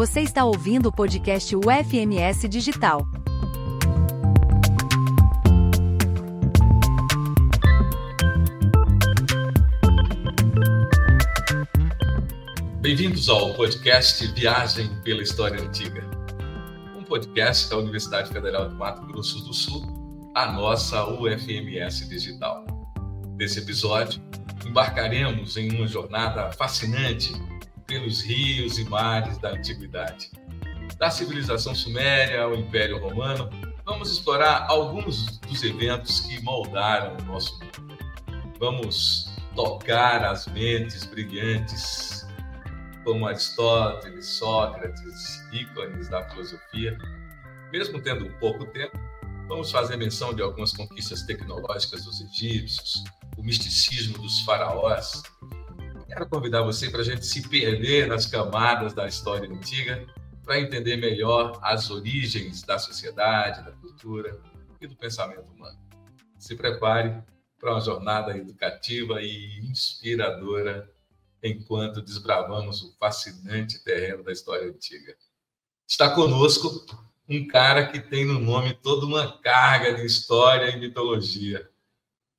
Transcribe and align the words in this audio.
Você 0.00 0.22
está 0.22 0.46
ouvindo 0.46 0.88
o 0.88 0.92
podcast 0.92 1.54
UFMS 1.54 2.48
Digital. 2.48 3.06
Bem-vindos 12.80 13.28
ao 13.28 13.52
podcast 13.52 14.26
Viagem 14.28 14.88
pela 15.04 15.20
História 15.20 15.62
Antiga, 15.62 16.02
um 16.96 17.02
podcast 17.02 17.68
da 17.68 17.76
Universidade 17.76 18.32
Federal 18.32 18.70
de 18.70 18.76
Mato 18.76 19.06
Grosso 19.06 19.44
do 19.44 19.52
Sul, 19.52 19.84
a 20.34 20.50
nossa 20.50 21.04
UFMS 21.08 22.08
Digital. 22.08 22.64
Nesse 23.38 23.58
episódio, 23.58 24.18
embarcaremos 24.64 25.58
em 25.58 25.76
uma 25.76 25.86
jornada 25.86 26.50
fascinante 26.52 27.34
pelos 27.90 28.22
rios 28.22 28.78
e 28.78 28.84
mares 28.84 29.36
da 29.38 29.50
antiguidade. 29.50 30.30
Da 30.96 31.10
civilização 31.10 31.74
suméria 31.74 32.42
ao 32.42 32.54
Império 32.54 33.00
Romano, 33.00 33.50
vamos 33.84 34.12
explorar 34.12 34.66
alguns 34.68 35.38
dos 35.40 35.60
eventos 35.64 36.20
que 36.20 36.40
moldaram 36.40 37.16
o 37.16 37.22
nosso 37.24 37.58
mundo. 37.58 37.98
Vamos 38.60 39.34
tocar 39.56 40.24
as 40.24 40.46
mentes 40.46 41.04
brilhantes 41.04 42.24
como 43.02 43.26
Aristóteles, 43.26 44.24
Sócrates, 44.24 45.42
ícones 45.52 46.08
da 46.08 46.22
filosofia. 46.30 46.96
Mesmo 47.72 48.00
tendo 48.00 48.30
pouco 48.38 48.66
tempo, 48.66 48.96
vamos 49.48 49.72
fazer 49.72 49.96
menção 49.96 50.32
de 50.32 50.42
algumas 50.42 50.72
conquistas 50.72 51.22
tecnológicas 51.22 52.04
dos 52.04 52.20
egípcios, 52.20 53.02
o 53.36 53.42
misticismo 53.42 54.16
dos 54.18 54.42
faraós, 54.42 55.24
Quero 56.10 56.28
convidar 56.28 56.62
você 56.62 56.90
para 56.90 57.02
a 57.02 57.04
gente 57.04 57.24
se 57.24 57.48
perder 57.48 58.08
nas 58.08 58.26
camadas 58.26 58.92
da 58.92 59.06
história 59.06 59.48
antiga, 59.48 60.04
para 60.42 60.60
entender 60.60 60.96
melhor 60.96 61.56
as 61.62 61.88
origens 61.88 62.64
da 62.64 62.80
sociedade, 62.80 63.64
da 63.64 63.70
cultura 63.70 64.36
e 64.80 64.88
do 64.88 64.96
pensamento 64.96 65.52
humano. 65.52 65.78
Se 66.36 66.56
prepare 66.56 67.22
para 67.60 67.70
uma 67.70 67.80
jornada 67.80 68.36
educativa 68.36 69.22
e 69.22 69.60
inspiradora 69.60 70.92
enquanto 71.40 72.02
desbravamos 72.02 72.82
o 72.82 72.92
fascinante 72.98 73.78
terreno 73.84 74.24
da 74.24 74.32
história 74.32 74.68
antiga. 74.68 75.14
Está 75.86 76.12
conosco 76.12 76.86
um 77.28 77.46
cara 77.46 77.86
que 77.86 78.00
tem 78.00 78.24
no 78.24 78.40
nome 78.40 78.74
toda 78.74 79.06
uma 79.06 79.38
carga 79.38 79.94
de 79.94 80.04
história 80.04 80.70
e 80.70 80.80
mitologia. 80.80 81.70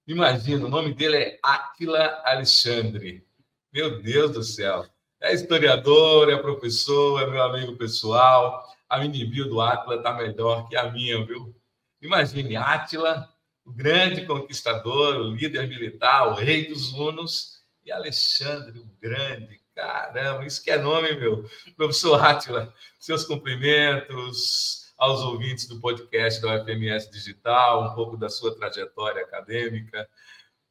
Imagina, 0.05 0.65
o 0.65 0.69
nome 0.69 0.93
dele 0.93 1.15
é 1.15 1.39
Áquila 1.41 2.21
Alexandre. 2.25 3.25
Meu 3.73 4.01
Deus 4.01 4.31
do 4.31 4.43
céu. 4.43 4.85
É 5.21 5.33
historiador, 5.33 6.29
é 6.29 6.35
professor, 6.35 7.21
é 7.21 7.25
meu 7.29 7.41
amigo 7.41 7.77
pessoal. 7.77 8.67
A 8.89 8.99
mini 8.99 9.25
bio 9.25 9.47
do 9.47 9.61
Átila 9.61 9.95
está 9.95 10.13
melhor 10.13 10.67
que 10.67 10.75
a 10.75 10.91
minha, 10.91 11.23
viu? 11.25 11.55
Imagine 12.01 12.57
Átila, 12.57 13.29
o 13.63 13.71
grande 13.71 14.25
conquistador, 14.25 15.15
o 15.15 15.33
líder 15.33 15.69
militar, 15.69 16.27
o 16.27 16.33
rei 16.33 16.67
dos 16.67 16.91
Hunos, 16.91 17.61
e 17.85 17.91
Alexandre, 17.91 18.79
o 18.79 18.85
grande. 18.99 19.61
Caramba, 19.73 20.45
isso 20.45 20.61
que 20.61 20.69
é 20.69 20.77
nome, 20.77 21.15
meu. 21.15 21.49
Professor 21.77 22.21
Átila, 22.21 22.73
seus 22.99 23.23
cumprimentos 23.23 24.93
aos 24.97 25.21
ouvintes 25.21 25.65
do 25.67 25.79
podcast 25.79 26.41
da 26.41 26.61
UFMS 26.61 27.09
Digital, 27.09 27.85
um 27.89 27.95
pouco 27.95 28.17
da 28.17 28.27
sua 28.27 28.53
trajetória 28.53 29.21
acadêmica. 29.21 30.09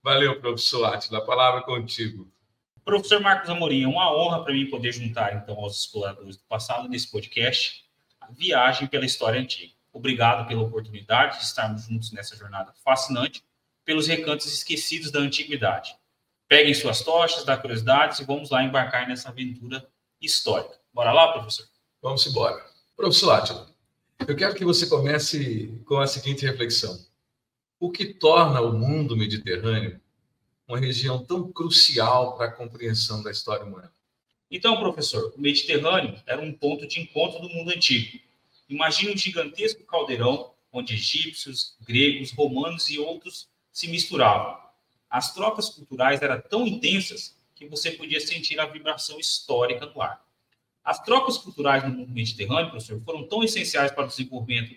Valeu, 0.02 0.38
professor 0.38 0.84
Átila. 0.84 1.18
A 1.18 1.24
palavra 1.24 1.60
é 1.60 1.64
contigo. 1.64 2.30
Professor 2.84 3.20
Marcos 3.20 3.50
Amorim, 3.50 3.84
é 3.84 3.88
uma 3.88 4.14
honra 4.14 4.42
para 4.42 4.52
mim 4.52 4.68
poder 4.68 4.92
juntar, 4.92 5.34
então, 5.36 5.56
aos 5.56 5.80
exploradores 5.80 6.36
do 6.36 6.42
passado 6.44 6.88
nesse 6.88 7.10
podcast, 7.10 7.84
a 8.20 8.30
viagem 8.32 8.88
pela 8.88 9.04
história 9.04 9.40
antiga. 9.40 9.72
Obrigado 9.92 10.46
pela 10.46 10.62
oportunidade 10.62 11.38
de 11.38 11.44
estarmos 11.44 11.82
juntos 11.82 12.12
nessa 12.12 12.36
jornada 12.36 12.72
fascinante 12.84 13.42
pelos 13.84 14.06
recantos 14.06 14.46
esquecidos 14.46 15.10
da 15.10 15.18
antiguidade. 15.18 15.94
Peguem 16.48 16.74
suas 16.74 17.02
tochas, 17.02 17.44
da 17.44 17.56
curiosidades 17.56 18.18
e 18.18 18.24
vamos 18.24 18.50
lá 18.50 18.62
embarcar 18.62 19.08
nessa 19.08 19.28
aventura 19.28 19.88
histórica. 20.20 20.78
Bora 20.92 21.12
lá, 21.12 21.32
professor? 21.32 21.66
Vamos 22.02 22.26
embora. 22.26 22.64
Professor 22.96 23.32
Átila, 23.32 23.68
eu 24.26 24.36
quero 24.36 24.54
que 24.54 24.64
você 24.64 24.86
comece 24.86 25.80
com 25.84 25.98
a 25.98 26.06
seguinte 26.06 26.44
reflexão. 26.44 26.98
O 27.78 27.90
que 27.90 28.14
torna 28.14 28.60
o 28.60 28.72
mundo 28.72 29.16
mediterrâneo 29.16 30.00
uma 30.70 30.78
região 30.78 31.24
tão 31.24 31.50
crucial 31.50 32.36
para 32.36 32.46
a 32.46 32.52
compreensão 32.52 33.22
da 33.22 33.30
história 33.30 33.64
humana? 33.64 33.92
Então, 34.48 34.78
professor, 34.78 35.32
o 35.36 35.40
Mediterrâneo 35.40 36.16
era 36.26 36.40
um 36.40 36.52
ponto 36.52 36.86
de 36.86 37.00
encontro 37.00 37.40
do 37.40 37.48
mundo 37.48 37.70
antigo. 37.70 38.18
Imagine 38.68 39.12
um 39.12 39.16
gigantesco 39.16 39.84
caldeirão 39.84 40.52
onde 40.72 40.94
egípcios, 40.94 41.74
gregos, 41.80 42.30
romanos 42.30 42.88
e 42.88 42.98
outros 42.98 43.48
se 43.72 43.88
misturavam. 43.88 44.56
As 45.08 45.34
trocas 45.34 45.68
culturais 45.68 46.22
eram 46.22 46.40
tão 46.40 46.64
intensas 46.64 47.36
que 47.56 47.66
você 47.66 47.90
podia 47.90 48.20
sentir 48.20 48.60
a 48.60 48.66
vibração 48.66 49.18
histórica 49.18 49.86
no 49.86 50.00
ar. 50.00 50.24
As 50.84 51.02
trocas 51.02 51.36
culturais 51.36 51.82
no 51.82 51.90
mundo 51.90 52.12
mediterrâneo, 52.12 52.70
professor, 52.70 53.00
foram 53.04 53.26
tão 53.26 53.42
essenciais 53.42 53.90
para 53.90 54.04
o 54.04 54.08
desenvolvimento 54.08 54.76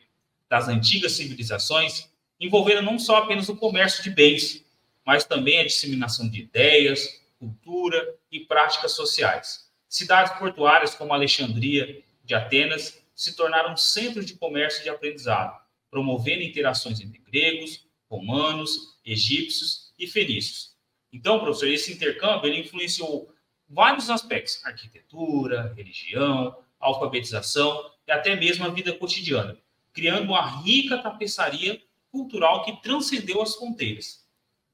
das 0.50 0.68
antigas 0.68 1.14
civilizações, 1.14 2.10
envolvendo 2.40 2.82
não 2.82 2.98
só 2.98 3.18
apenas 3.18 3.48
o 3.48 3.56
comércio 3.56 4.04
de 4.04 4.10
bens, 4.10 4.63
mas 5.06 5.26
também 5.26 5.60
a 5.60 5.66
disseminação 5.66 6.30
de 6.30 6.42
ideias, 6.42 7.22
cultura 7.38 8.16
e 8.32 8.40
práticas 8.40 8.94
sociais. 8.94 9.70
Cidades 9.88 10.34
portuárias 10.40 10.96
como 10.96 11.14
Alexandria 11.14 12.04
de 12.24 12.34
Atenas 12.34 13.04
se 13.14 13.36
tornaram 13.36 13.76
centros 13.78 14.26
de 14.26 14.36
comércio 14.36 14.82
e 14.82 14.84
de 14.84 14.90
aprendizado, 14.90 15.60
promovendo 15.92 16.42
interações 16.42 17.00
entre 17.00 17.20
gregos, 17.20 17.86
romanos, 18.10 18.98
egípcios 19.06 19.94
e 20.00 20.08
fenícios. 20.08 20.74
Então, 21.12 21.40
professor, 21.40 21.68
esse 21.68 21.94
intercâmbio 21.94 22.50
ele 22.50 22.62
influenciou 22.62 23.34
vários 23.70 24.10
aspectos: 24.10 24.66
arquitetura, 24.66 25.74
religião, 25.76 26.58
alfabetização 26.80 27.92
e 28.08 28.12
até 28.12 28.36
mesmo 28.36 28.66
a 28.66 28.70
vida 28.70 28.94
cotidiana, 28.94 29.58
criando 29.92 30.30
uma 30.30 30.62
rica 30.62 30.98
tapeçaria 30.98 31.82
cultural 32.12 32.64
que 32.64 32.82
transcendeu 32.82 33.42
as 33.42 33.56
fronteiras. 33.56 34.23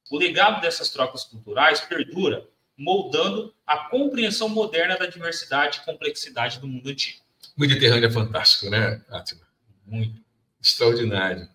O 0.09 0.17
legado 0.17 0.61
dessas 0.61 0.89
trocas 0.89 1.23
culturais 1.23 1.81
perdura, 1.81 2.47
moldando 2.77 3.53
a 3.65 3.77
compreensão 3.89 4.49
moderna 4.49 4.97
da 4.97 5.05
diversidade 5.05 5.79
e 5.79 5.85
complexidade 5.85 6.59
do 6.59 6.67
mundo 6.67 6.89
antigo. 6.89 7.19
O 7.57 7.61
Mediterrâneo 7.61 8.07
é 8.07 8.11
fantástico, 8.11 8.69
né, 8.69 9.01
Átila? 9.09 9.41
Muito. 9.85 10.21
Extraordinário. 10.61 11.47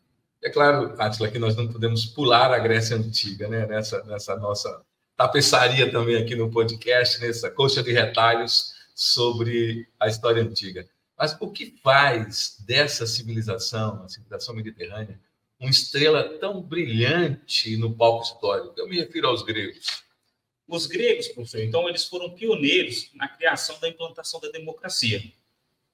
É 0.43 0.51
claro, 0.51 0.95
Átila, 1.01 1.31
que 1.31 1.39
nós 1.39 1.57
não 1.57 1.67
podemos 1.67 2.05
pular 2.05 2.53
a 2.53 2.59
Grécia 2.59 2.97
Antiga, 2.97 3.49
né? 3.49 3.67
Nessa, 3.67 4.05
nessa 4.05 4.37
nossa 4.37 4.83
tapeçaria 5.17 5.91
também 5.91 6.17
aqui 6.17 6.37
no 6.37 6.51
podcast, 6.51 7.21
nessa 7.21 7.51
coxa 7.51 7.83
de 7.83 7.93
retalhos 7.93 8.75
sobre 8.95 9.89
a 9.99 10.07
história 10.07 10.43
antiga. 10.43 10.87
Mas 11.17 11.37
o 11.41 11.51
que 11.51 11.75
faz 11.83 12.59
dessa 12.67 13.07
civilização, 13.07 14.03
a 14.03 14.09
civilização 14.09 14.55
mediterrânea, 14.55 15.19
uma 15.65 15.71
estrela 15.71 16.39
tão 16.39 16.61
brilhante 16.61 17.77
no 17.77 17.95
palco 17.95 18.25
histórico? 18.25 18.75
Eu 18.77 18.87
me 18.87 18.97
refiro 18.97 19.29
aos 19.29 19.43
gregos. 19.43 20.05
Os 20.69 20.87
gregos, 20.87 21.29
professor, 21.29 21.63
então, 21.63 21.89
eles 21.89 22.05
foram 22.05 22.31
pioneiros 22.31 23.11
na 23.15 23.29
criação 23.29 23.79
da 23.81 23.89
implantação 23.89 24.41
da 24.41 24.51
democracia. 24.51 25.23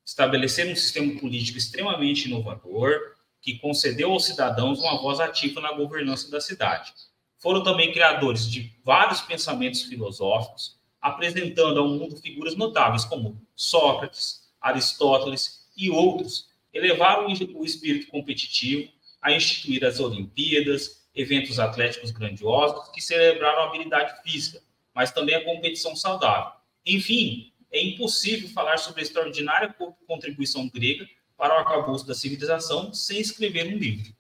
Estabeleceram 0.05 0.73
um 0.73 0.77
sistema 0.77 1.19
político 1.21 1.59
extremamente 1.59 2.27
inovador, 2.27 3.15
que 3.41 3.59
concedeu 3.59 4.13
aos 4.13 4.27
cidadãos 4.27 4.81
uma 4.81 5.01
voz 5.01 5.21
ativa 5.21 5.61
na 5.61 5.73
governança 5.73 6.31
da 6.31 6.41
cidade. 6.41 6.93
Foram 7.39 7.63
também 7.63 7.93
criadores 7.93 8.51
de 8.51 8.73
vários 8.85 9.21
pensamentos 9.21 9.83
filosóficos, 9.83 10.79
apresentando 11.01 11.81
ao 11.81 11.89
mundo 11.89 12.17
figuras 12.17 12.55
notáveis 12.55 13.05
como 13.05 13.41
Sócrates, 13.55 14.51
Aristóteles 14.61 15.69
e 15.77 15.91
outros. 15.91 16.49
Elevaram 16.73 17.29
o 17.29 17.65
espírito 17.65 18.09
competitivo 18.09 18.91
a 19.21 19.33
instituir 19.33 19.85
as 19.85 20.01
Olimpíadas, 20.01 21.09
eventos 21.15 21.59
atléticos 21.59 22.11
grandiosos 22.11 22.89
que 22.91 23.01
celebraram 23.01 23.63
a 23.63 23.67
habilidade 23.67 24.23
física, 24.23 24.61
mas 24.95 25.11
também 25.11 25.35
a 25.35 25.45
competição 25.45 25.95
saudável. 25.95 26.53
Enfim, 26.87 27.53
é 27.71 27.83
impossível 27.83 28.49
falar 28.51 28.79
sobre 28.79 29.01
a 29.01 29.05
extraordinária 29.05 29.75
contribuição 30.07 30.69
grega 30.69 31.07
para 31.37 31.55
o 31.55 31.59
arcabouço 31.59 32.07
da 32.07 32.15
civilização 32.15 32.93
sem 32.93 33.21
escrever 33.21 33.67
um 33.67 33.79
livro. 33.79 34.13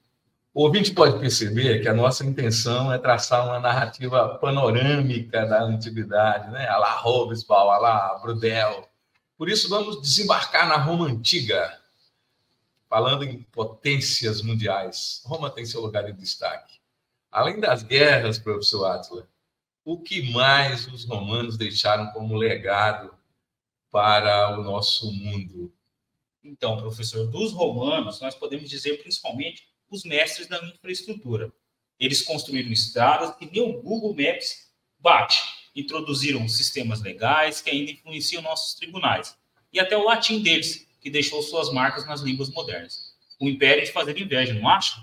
O 0.52 0.64
ouvinte 0.64 0.92
pode 0.92 1.18
perceber 1.20 1.80
que 1.80 1.88
a 1.88 1.94
nossa 1.94 2.24
intenção 2.24 2.92
é 2.92 2.98
traçar 2.98 3.46
uma 3.46 3.60
narrativa 3.60 4.36
panorâmica 4.40 5.46
da 5.46 5.62
antiguidade, 5.62 6.50
né? 6.50 6.66
a 6.68 6.76
la 6.76 6.90
Robespal, 6.90 7.70
a 7.70 8.18
Brudel. 8.20 8.88
Por 9.38 9.48
isso, 9.48 9.68
vamos 9.68 10.00
desembarcar 10.02 10.68
na 10.68 10.76
Roma 10.76 11.06
Antiga, 11.06 11.79
falando 12.90 13.22
em 13.22 13.40
potências 13.44 14.42
mundiais, 14.42 15.22
Roma 15.24 15.48
tem 15.48 15.64
seu 15.64 15.80
lugar 15.80 16.02
de 16.02 16.12
destaque. 16.12 16.80
Além 17.30 17.60
das 17.60 17.84
guerras, 17.84 18.36
professor 18.36 18.84
Atila, 18.86 19.28
o 19.84 20.02
que 20.02 20.32
mais 20.32 20.88
os 20.88 21.04
romanos 21.04 21.56
deixaram 21.56 22.10
como 22.10 22.36
legado 22.36 23.16
para 23.92 24.58
o 24.58 24.64
nosso 24.64 25.12
mundo? 25.12 25.72
Então, 26.42 26.76
professor, 26.78 27.28
dos 27.28 27.52
romanos, 27.52 28.20
nós 28.20 28.34
podemos 28.34 28.68
dizer 28.68 29.00
principalmente 29.00 29.68
os 29.88 30.02
mestres 30.02 30.48
da 30.48 30.58
infraestrutura. 30.66 31.52
Eles 31.96 32.22
construíram 32.22 32.72
estradas 32.72 33.36
que 33.36 33.46
nem 33.46 33.62
o 33.62 33.80
Google 33.80 34.16
Maps 34.16 34.68
bate. 34.98 35.40
Introduziram 35.76 36.48
sistemas 36.48 37.00
legais 37.00 37.60
que 37.60 37.70
ainda 37.70 37.92
influenciam 37.92 38.42
nossos 38.42 38.74
tribunais. 38.74 39.38
E 39.72 39.78
até 39.78 39.96
o 39.96 40.04
latim 40.04 40.42
deles, 40.42 40.88
que 41.00 41.10
deixou 41.10 41.42
suas 41.42 41.72
marcas 41.72 42.06
nas 42.06 42.20
línguas 42.20 42.50
modernas. 42.50 43.14
O 43.40 43.48
império 43.48 43.84
de 43.84 43.92
fazer 43.92 44.18
inveja, 44.18 44.52
não 44.54 44.68
acha? 44.68 44.96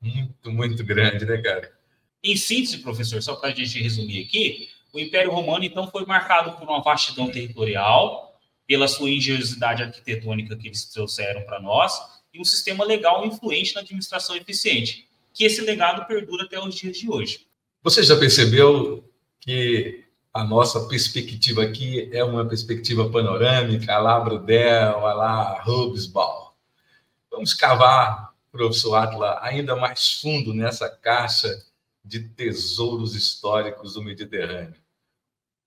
Muito, 0.00 0.50
muito 0.50 0.84
grande, 0.84 1.24
né, 1.24 1.38
cara? 1.38 1.72
Em 2.22 2.36
síntese, 2.36 2.78
professor, 2.78 3.22
só 3.22 3.36
para 3.36 3.50
a 3.50 3.54
gente 3.54 3.80
resumir 3.80 4.24
aqui, 4.24 4.68
o 4.92 4.98
Império 4.98 5.30
Romano, 5.30 5.64
então, 5.64 5.90
foi 5.90 6.04
marcado 6.04 6.52
por 6.58 6.68
uma 6.68 6.82
vastidão 6.82 7.30
territorial, 7.30 8.38
pela 8.66 8.88
sua 8.88 9.10
engenhosidade 9.10 9.82
arquitetônica 9.82 10.56
que 10.56 10.68
eles 10.68 10.84
trouxeram 10.86 11.42
para 11.42 11.60
nós, 11.60 11.92
e 12.32 12.40
um 12.40 12.44
sistema 12.44 12.84
legal 12.84 13.26
influente 13.26 13.74
na 13.74 13.80
administração 13.80 14.36
eficiente, 14.36 15.08
que 15.32 15.44
esse 15.44 15.60
legado 15.60 16.06
perdura 16.06 16.44
até 16.44 16.58
os 16.60 16.74
dias 16.74 16.96
de 16.96 17.10
hoje. 17.10 17.46
Você 17.82 18.02
já 18.02 18.16
percebeu 18.16 19.04
que 19.40 20.04
a 20.32 20.44
nossa 20.44 20.86
perspectiva 20.86 21.62
aqui 21.64 22.08
é 22.12 22.22
uma 22.22 22.46
perspectiva 22.46 23.10
panorâmica, 23.10 23.98
lá 23.98 24.20
Brudel, 24.20 25.00
lá 25.00 25.62
Hobsbawm. 25.64 26.52
Vamos 27.30 27.52
cavar, 27.52 28.32
professor 28.52 28.94
Atla, 28.94 29.38
ainda 29.42 29.74
mais 29.74 30.20
fundo 30.20 30.54
nessa 30.54 30.88
caixa 30.88 31.64
de 32.04 32.20
tesouros 32.20 33.14
históricos 33.14 33.94
do 33.94 34.02
Mediterrâneo. 34.02 34.80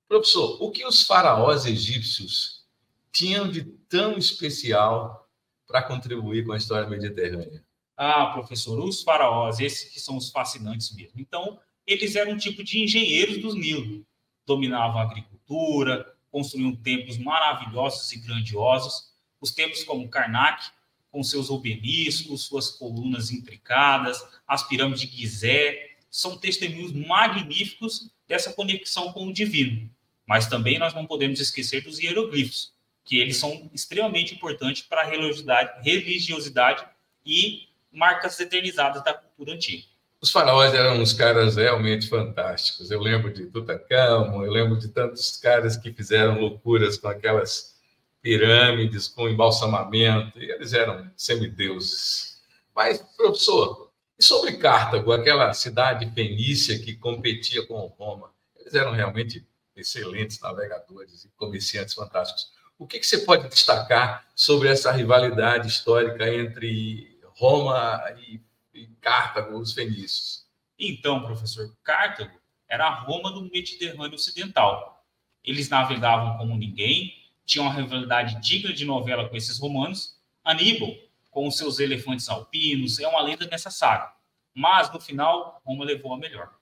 Professor, 0.07 0.61
o 0.61 0.71
que 0.71 0.85
os 0.85 1.03
faraós 1.03 1.65
egípcios 1.65 2.63
tinham 3.11 3.49
de 3.49 3.63
tão 3.63 4.17
especial 4.17 5.29
para 5.67 5.83
contribuir 5.83 6.45
com 6.45 6.53
a 6.53 6.57
história 6.57 6.87
mediterrânea? 6.87 7.63
Ah, 7.97 8.27
professor, 8.27 8.79
os 8.79 9.03
faraós, 9.03 9.59
esses 9.59 9.91
que 9.91 9.99
são 9.99 10.17
os 10.17 10.29
fascinantes 10.29 10.93
mesmo. 10.95 11.19
Então, 11.19 11.59
eles 11.85 12.15
eram 12.15 12.33
um 12.33 12.37
tipo 12.37 12.63
de 12.63 12.81
engenheiros 12.81 13.41
dos 13.41 13.55
Nilo. 13.55 14.05
Dominavam 14.45 14.99
a 14.99 15.03
agricultura, 15.03 16.15
construíam 16.31 16.75
templos 16.75 17.17
maravilhosos 17.17 18.11
e 18.11 18.19
grandiosos. 18.19 19.13
Os 19.39 19.51
templos 19.51 19.83
como 19.83 20.09
Karnak, 20.09 20.65
com 21.11 21.23
seus 21.23 21.49
obeliscos, 21.49 22.43
suas 22.43 22.69
colunas 22.69 23.31
intricadas, 23.31 24.25
as 24.47 24.67
pirâmides 24.67 25.01
de 25.01 25.17
Gizé, 25.17 25.91
são 26.09 26.37
testemunhos 26.37 26.91
magníficos 26.91 28.11
dessa 28.27 28.53
conexão 28.53 29.11
com 29.13 29.27
o 29.27 29.33
divino. 29.33 29.89
Mas 30.25 30.47
também 30.47 30.79
nós 30.79 30.93
não 30.93 31.05
podemos 31.05 31.39
esquecer 31.39 31.81
dos 31.81 31.99
hieroglifos, 31.99 32.73
que 33.03 33.17
eles 33.17 33.37
são 33.37 33.69
extremamente 33.73 34.33
importantes 34.33 34.81
para 34.83 35.01
a 35.01 35.05
religiosidade, 35.05 35.83
religiosidade 35.83 36.87
e 37.25 37.67
marcas 37.91 38.39
eternizadas 38.39 39.03
da 39.03 39.13
cultura 39.13 39.53
antiga. 39.53 39.83
Os 40.23 40.31
faraós 40.31 40.73
eram 40.73 41.01
uns 41.01 41.11
caras 41.11 41.57
realmente 41.57 42.07
fantásticos. 42.07 42.89
Eu 42.89 43.01
lembro 43.01 43.33
de 43.33 43.45
Tutankhamon, 43.47 44.45
eu 44.45 44.51
lembro 44.53 44.79
de 44.79 44.87
tantos 44.87 45.35
caras 45.35 45.75
que 45.75 45.91
fizeram 45.91 46.39
loucuras 46.39 46.95
com 46.95 47.09
aquelas 47.09 47.75
pirâmides, 48.21 49.09
com 49.09 49.27
embalsamamento, 49.27 50.41
e 50.41 50.49
eles 50.49 50.71
eram 50.71 51.11
semideuses. 51.17 52.41
Mas, 52.73 53.01
professor, 53.17 53.91
e 54.17 54.23
sobre 54.23 54.53
Cartago, 54.53 55.11
aquela 55.11 55.53
cidade 55.53 56.09
fenícia 56.15 56.79
que 56.79 56.95
competia 56.95 57.67
com 57.67 57.85
Roma, 57.87 58.31
eles 58.55 58.73
eram 58.73 58.93
realmente 58.93 59.45
excelentes 59.75 60.39
navegadores 60.39 61.25
e 61.25 61.29
comerciantes 61.35 61.95
fantásticos. 61.95 62.49
O 62.79 62.87
que, 62.87 62.97
que 62.97 63.05
você 63.05 63.17
pode 63.17 63.49
destacar 63.49 64.25
sobre 64.33 64.69
essa 64.69 64.89
rivalidade 64.89 65.67
histórica 65.67 66.33
entre 66.33 67.19
Roma 67.35 68.01
e, 68.25 68.39
e 68.83 68.95
Cartago, 69.01 69.57
os 69.57 69.73
fenícios? 69.73 70.45
Então, 70.77 71.23
professor, 71.23 71.75
Cartago 71.83 72.39
era 72.67 72.85
a 72.87 72.93
Roma 73.01 73.31
do 73.31 73.43
Mediterrâneo 73.43 74.15
Ocidental. 74.15 75.05
Eles 75.43 75.69
navegavam 75.69 76.37
como 76.37 76.57
ninguém, 76.57 77.13
tinham 77.45 77.65
uma 77.65 77.73
rivalidade 77.73 78.39
digna 78.41 78.73
de 78.73 78.85
novela 78.85 79.27
com 79.29 79.35
esses 79.35 79.59
romanos. 79.59 80.17
Aníbal 80.43 80.95
com 81.33 81.47
os 81.47 81.57
seus 81.57 81.79
elefantes 81.79 82.29
alpinos, 82.29 82.99
é 82.99 83.07
uma 83.07 83.21
lenda 83.21 83.47
nessa 83.47 83.71
saga. 83.71 84.13
Mas, 84.53 84.93
no 84.93 85.01
final, 85.01 85.59
Roma 85.65 85.83
levou 85.83 86.13
a 86.13 86.17
melhor. 86.17 86.53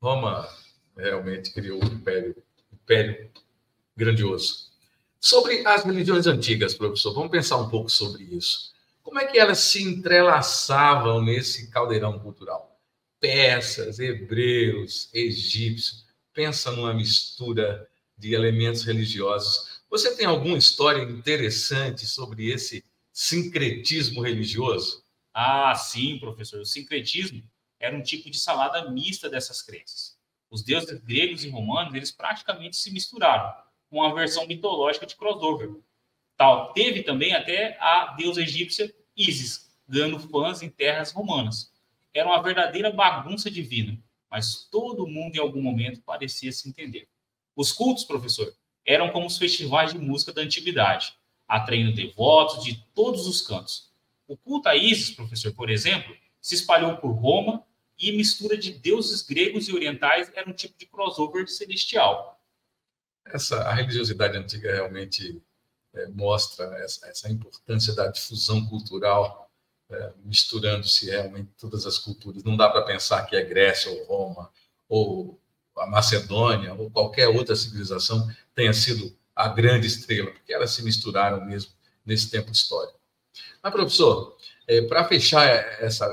Roma 0.00 0.46
realmente 0.94 1.52
criou 1.52 1.82
um 1.82 1.86
império, 1.86 2.36
um 2.70 2.76
império 2.76 3.30
grandioso. 3.96 4.70
Sobre 5.18 5.66
as 5.66 5.84
religiões 5.84 6.26
antigas, 6.26 6.74
professor, 6.74 7.14
vamos 7.14 7.30
pensar 7.30 7.56
um 7.56 7.70
pouco 7.70 7.88
sobre 7.88 8.24
isso. 8.24 8.74
Como 9.06 9.20
é 9.20 9.26
que 9.28 9.38
elas 9.38 9.60
se 9.60 9.80
entrelaçavam 9.80 11.22
nesse 11.22 11.70
caldeirão 11.70 12.18
cultural? 12.18 12.76
Persas, 13.20 14.00
hebreus, 14.00 15.08
egípcios. 15.14 16.04
Pensa 16.32 16.72
numa 16.72 16.92
mistura 16.92 17.88
de 18.18 18.34
elementos 18.34 18.82
religiosos. 18.82 19.80
Você 19.88 20.16
tem 20.16 20.26
alguma 20.26 20.58
história 20.58 21.04
interessante 21.04 22.04
sobre 22.04 22.50
esse 22.50 22.84
sincretismo 23.12 24.22
religioso? 24.22 25.04
Ah, 25.32 25.72
sim, 25.76 26.18
professor. 26.18 26.60
O 26.60 26.66
sincretismo 26.66 27.48
era 27.78 27.96
um 27.96 28.02
tipo 28.02 28.28
de 28.28 28.40
salada 28.40 28.90
mista 28.90 29.30
dessas 29.30 29.62
crenças. 29.62 30.18
Os 30.50 30.64
deuses 30.64 30.98
gregos 31.04 31.44
e 31.44 31.48
romanos, 31.48 31.94
eles 31.94 32.10
praticamente 32.10 32.76
se 32.76 32.90
misturaram, 32.90 33.54
com 33.88 33.98
uma 33.98 34.12
versão 34.12 34.48
mitológica 34.48 35.06
de 35.06 35.14
crossover. 35.14 35.70
Tal, 36.36 36.72
teve 36.72 37.04
também 37.04 37.32
até 37.34 37.78
a 37.80 38.14
deusa 38.18 38.42
egípcia 38.42 38.92
Isis, 39.16 39.70
ganhando 39.88 40.18
fãs 40.18 40.62
em 40.62 40.68
terras 40.68 41.12
romanas. 41.12 41.72
Era 42.12 42.28
uma 42.28 42.42
verdadeira 42.42 42.90
bagunça 42.90 43.50
divina, 43.50 43.98
mas 44.30 44.68
todo 44.70 45.06
mundo 45.06 45.36
em 45.36 45.40
algum 45.40 45.62
momento 45.62 46.00
parecia 46.02 46.52
se 46.52 46.68
entender. 46.68 47.08
Os 47.54 47.72
cultos, 47.72 48.04
professor, 48.04 48.54
eram 48.84 49.10
como 49.10 49.26
os 49.26 49.38
festivais 49.38 49.92
de 49.92 49.98
música 49.98 50.32
da 50.32 50.42
antiguidade 50.42 51.14
atraindo 51.46 51.94
devotos 51.94 52.64
de 52.64 52.76
todos 52.94 53.26
os 53.26 53.40
cantos. 53.40 53.92
O 54.26 54.36
culto 54.36 54.68
a 54.68 54.76
Isis, 54.76 55.10
professor, 55.10 55.54
por 55.54 55.70
exemplo, 55.70 56.16
se 56.40 56.54
espalhou 56.54 56.96
por 56.96 57.12
Roma 57.12 57.64
e 57.98 58.12
mistura 58.12 58.56
de 58.56 58.72
deuses 58.72 59.22
gregos 59.22 59.68
e 59.68 59.72
orientais 59.72 60.30
era 60.34 60.48
um 60.48 60.52
tipo 60.52 60.76
de 60.78 60.86
crossover 60.86 61.48
celestial. 61.48 62.40
Essa 63.24 63.62
a 63.62 63.74
religiosidade 63.74 64.36
antiga 64.36 64.72
realmente 64.72 65.40
é, 65.96 66.06
mostra 66.08 66.66
essa, 66.84 67.06
essa, 67.08 67.30
importância 67.30 67.94
da 67.94 68.06
difusão 68.08 68.64
cultural, 68.66 69.50
é, 69.90 70.12
misturando-se 70.24 71.06
realmente 71.06 71.50
todas 71.58 71.86
as 71.86 71.98
culturas. 71.98 72.44
Não 72.44 72.56
dá 72.56 72.68
para 72.68 72.82
pensar 72.82 73.24
que 73.24 73.34
é 73.34 73.42
Grécia 73.42 73.90
ou 73.90 74.04
Roma 74.04 74.50
ou 74.88 75.40
a 75.78 75.86
Macedônia 75.86 76.74
ou 76.74 76.90
qualquer 76.90 77.28
outra 77.28 77.56
civilização 77.56 78.30
tenha 78.54 78.72
sido 78.72 79.16
a 79.34 79.48
grande 79.48 79.86
estrela, 79.86 80.30
porque 80.30 80.52
elas 80.52 80.70
se 80.70 80.82
misturaram 80.82 81.44
mesmo 81.44 81.72
nesse 82.04 82.30
tempo 82.30 82.52
histórico. 82.52 82.98
Mas, 83.62 83.72
professor, 83.72 84.36
é, 84.66 84.82
para 84.82 85.04
fechar 85.04 85.46
essa, 85.80 86.06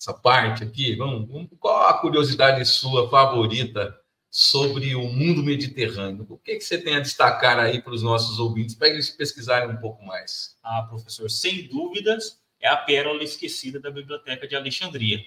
essa 0.00 0.14
parte 0.14 0.64
aqui, 0.64 0.96
vamos, 0.96 1.28
vamos, 1.28 1.48
qual 1.58 1.88
a 1.88 1.94
curiosidade 1.94 2.64
sua 2.64 3.08
favorita 3.08 3.99
sobre 4.30 4.94
o 4.94 5.08
mundo 5.08 5.42
mediterrâneo? 5.42 6.24
O 6.28 6.38
que, 6.38 6.56
que 6.56 6.64
você 6.64 6.78
tem 6.78 6.94
a 6.94 7.00
destacar 7.00 7.58
aí 7.58 7.82
para 7.82 7.92
os 7.92 8.02
nossos 8.02 8.38
ouvintes, 8.38 8.74
para 8.74 8.88
eles 8.88 9.10
pesquisarem 9.10 9.68
um 9.68 9.76
pouco 9.76 10.04
mais? 10.04 10.56
Ah, 10.62 10.82
professor, 10.88 11.28
sem 11.30 11.66
dúvidas, 11.66 12.40
é 12.60 12.68
a 12.68 12.76
pérola 12.76 13.24
esquecida 13.24 13.80
da 13.80 13.90
Biblioteca 13.90 14.46
de 14.46 14.54
Alexandria. 14.54 15.24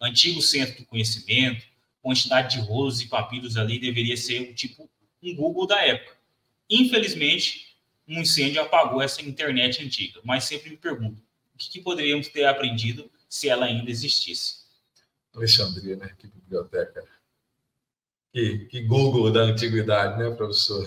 Antigo 0.00 0.40
centro 0.40 0.78
do 0.78 0.86
conhecimento, 0.86 1.66
quantidade 2.00 2.56
de 2.56 2.66
rolos 2.66 3.02
e 3.02 3.08
papiros 3.08 3.56
ali 3.56 3.78
deveria 3.78 4.16
ser 4.16 4.50
um 4.50 4.54
tipo 4.54 4.88
um 5.22 5.34
Google 5.34 5.66
da 5.66 5.84
época. 5.84 6.16
Infelizmente, 6.70 7.76
um 8.06 8.20
incêndio 8.20 8.62
apagou 8.62 9.02
essa 9.02 9.20
internet 9.20 9.84
antiga, 9.84 10.20
mas 10.24 10.44
sempre 10.44 10.70
me 10.70 10.76
pergunto, 10.76 11.20
o 11.54 11.58
que, 11.58 11.68
que 11.68 11.80
poderíamos 11.80 12.28
ter 12.28 12.44
aprendido 12.44 13.10
se 13.28 13.48
ela 13.48 13.66
ainda 13.66 13.90
existisse? 13.90 14.58
Alexandria, 15.34 15.96
né? 15.96 16.14
Que 16.16 16.28
biblioteca. 16.28 17.04
Que, 18.32 18.66
que 18.66 18.82
Google 18.82 19.32
da 19.32 19.40
antiguidade, 19.40 20.18
né, 20.18 20.30
professor? 20.30 20.86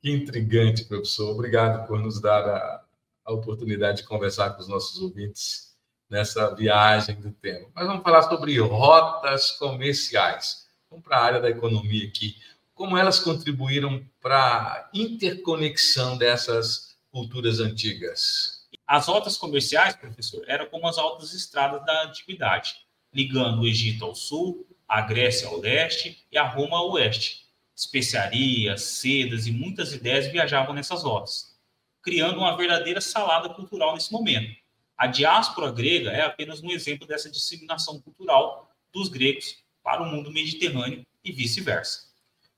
Que 0.00 0.10
intrigante, 0.10 0.84
professor. 0.84 1.30
Obrigado 1.30 1.86
por 1.86 1.98
nos 1.98 2.20
dar 2.20 2.48
a, 2.48 2.84
a 3.24 3.32
oportunidade 3.32 3.98
de 3.98 4.08
conversar 4.08 4.50
com 4.50 4.62
os 4.62 4.68
nossos 4.68 5.00
ouvintes 5.00 5.76
nessa 6.08 6.54
viagem 6.54 7.20
do 7.20 7.32
tempo. 7.32 7.70
Mas 7.74 7.86
vamos 7.86 8.02
falar 8.02 8.22
sobre 8.22 8.58
rotas 8.60 9.52
comerciais. 9.52 10.68
Vamos 10.88 11.04
para 11.04 11.18
a 11.18 11.24
área 11.24 11.40
da 11.40 11.50
economia 11.50 12.06
aqui 12.06 12.36
como 12.78 12.96
elas 12.96 13.18
contribuíram 13.18 14.08
para 14.22 14.38
a 14.38 14.90
interconexão 14.94 16.16
dessas 16.16 16.96
culturas 17.10 17.58
antigas? 17.58 18.68
As 18.86 19.08
rotas 19.08 19.36
comerciais, 19.36 19.96
professor, 19.96 20.44
eram 20.46 20.66
como 20.66 20.86
as 20.86 20.96
altas 20.96 21.34
estradas 21.34 21.84
da 21.84 22.04
antiguidade, 22.04 22.76
ligando 23.12 23.62
o 23.62 23.66
Egito 23.66 24.04
ao 24.04 24.14
sul, 24.14 24.64
a 24.88 25.02
Grécia 25.02 25.46
ao 25.48 25.60
leste 25.60 26.24
e 26.32 26.38
a 26.38 26.42
Roma 26.42 26.78
ao 26.78 26.92
oeste. 26.92 27.46
Especiarias, 27.76 28.82
sedas 28.82 29.46
e 29.46 29.52
muitas 29.52 29.92
ideias 29.92 30.26
viajavam 30.32 30.74
nessas 30.74 31.04
rotas, 31.04 31.54
criando 32.02 32.38
uma 32.38 32.56
verdadeira 32.56 33.00
salada 33.00 33.50
cultural 33.50 33.94
nesse 33.94 34.10
momento. 34.10 34.56
A 34.96 35.06
diáspora 35.06 35.70
grega 35.70 36.10
é 36.10 36.22
apenas 36.22 36.60
um 36.60 36.70
exemplo 36.70 37.06
dessa 37.06 37.30
disseminação 37.30 38.00
cultural 38.00 38.74
dos 38.92 39.08
gregos 39.08 39.62
para 39.82 40.02
o 40.02 40.06
mundo 40.06 40.32
mediterrâneo 40.32 41.06
e 41.22 41.30
vice-versa. 41.30 42.08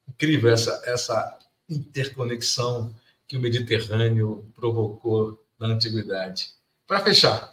Incrível 0.09 0.51
essa, 0.51 0.83
essa 0.87 1.39
interconexão 1.69 2.95
que 3.29 3.37
o 3.37 3.41
Mediterrâneo 3.41 4.51
provocou 4.57 5.45
na 5.59 5.69
antiguidade. 5.69 6.51
Para 6.87 7.05
fechar, 7.05 7.51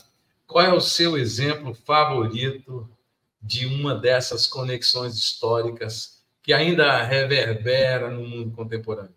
qual 0.47 0.65
é 0.65 0.73
o 0.73 0.81
seu 0.81 1.17
exemplo 1.17 1.73
favorito 1.73 2.89
de 3.41 3.65
uma 3.65 3.95
dessas 3.95 4.47
conexões 4.47 5.15
históricas 5.15 6.23
que 6.41 6.53
ainda 6.53 7.03
reverbera 7.03 8.09
no 8.09 8.27
mundo 8.27 8.51
contemporâneo? 8.51 9.15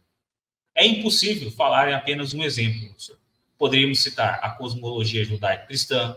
É 0.75 0.87
impossível 0.87 1.50
falar 1.50 1.91
em 1.91 1.95
apenas 1.95 2.33
um 2.33 2.43
exemplo, 2.43 2.87
professor. 2.87 3.19
Poderíamos 3.59 4.03
citar 4.03 4.41
a 4.43 4.50
cosmologia 4.50 5.25
judaico-cristã, 5.25 6.17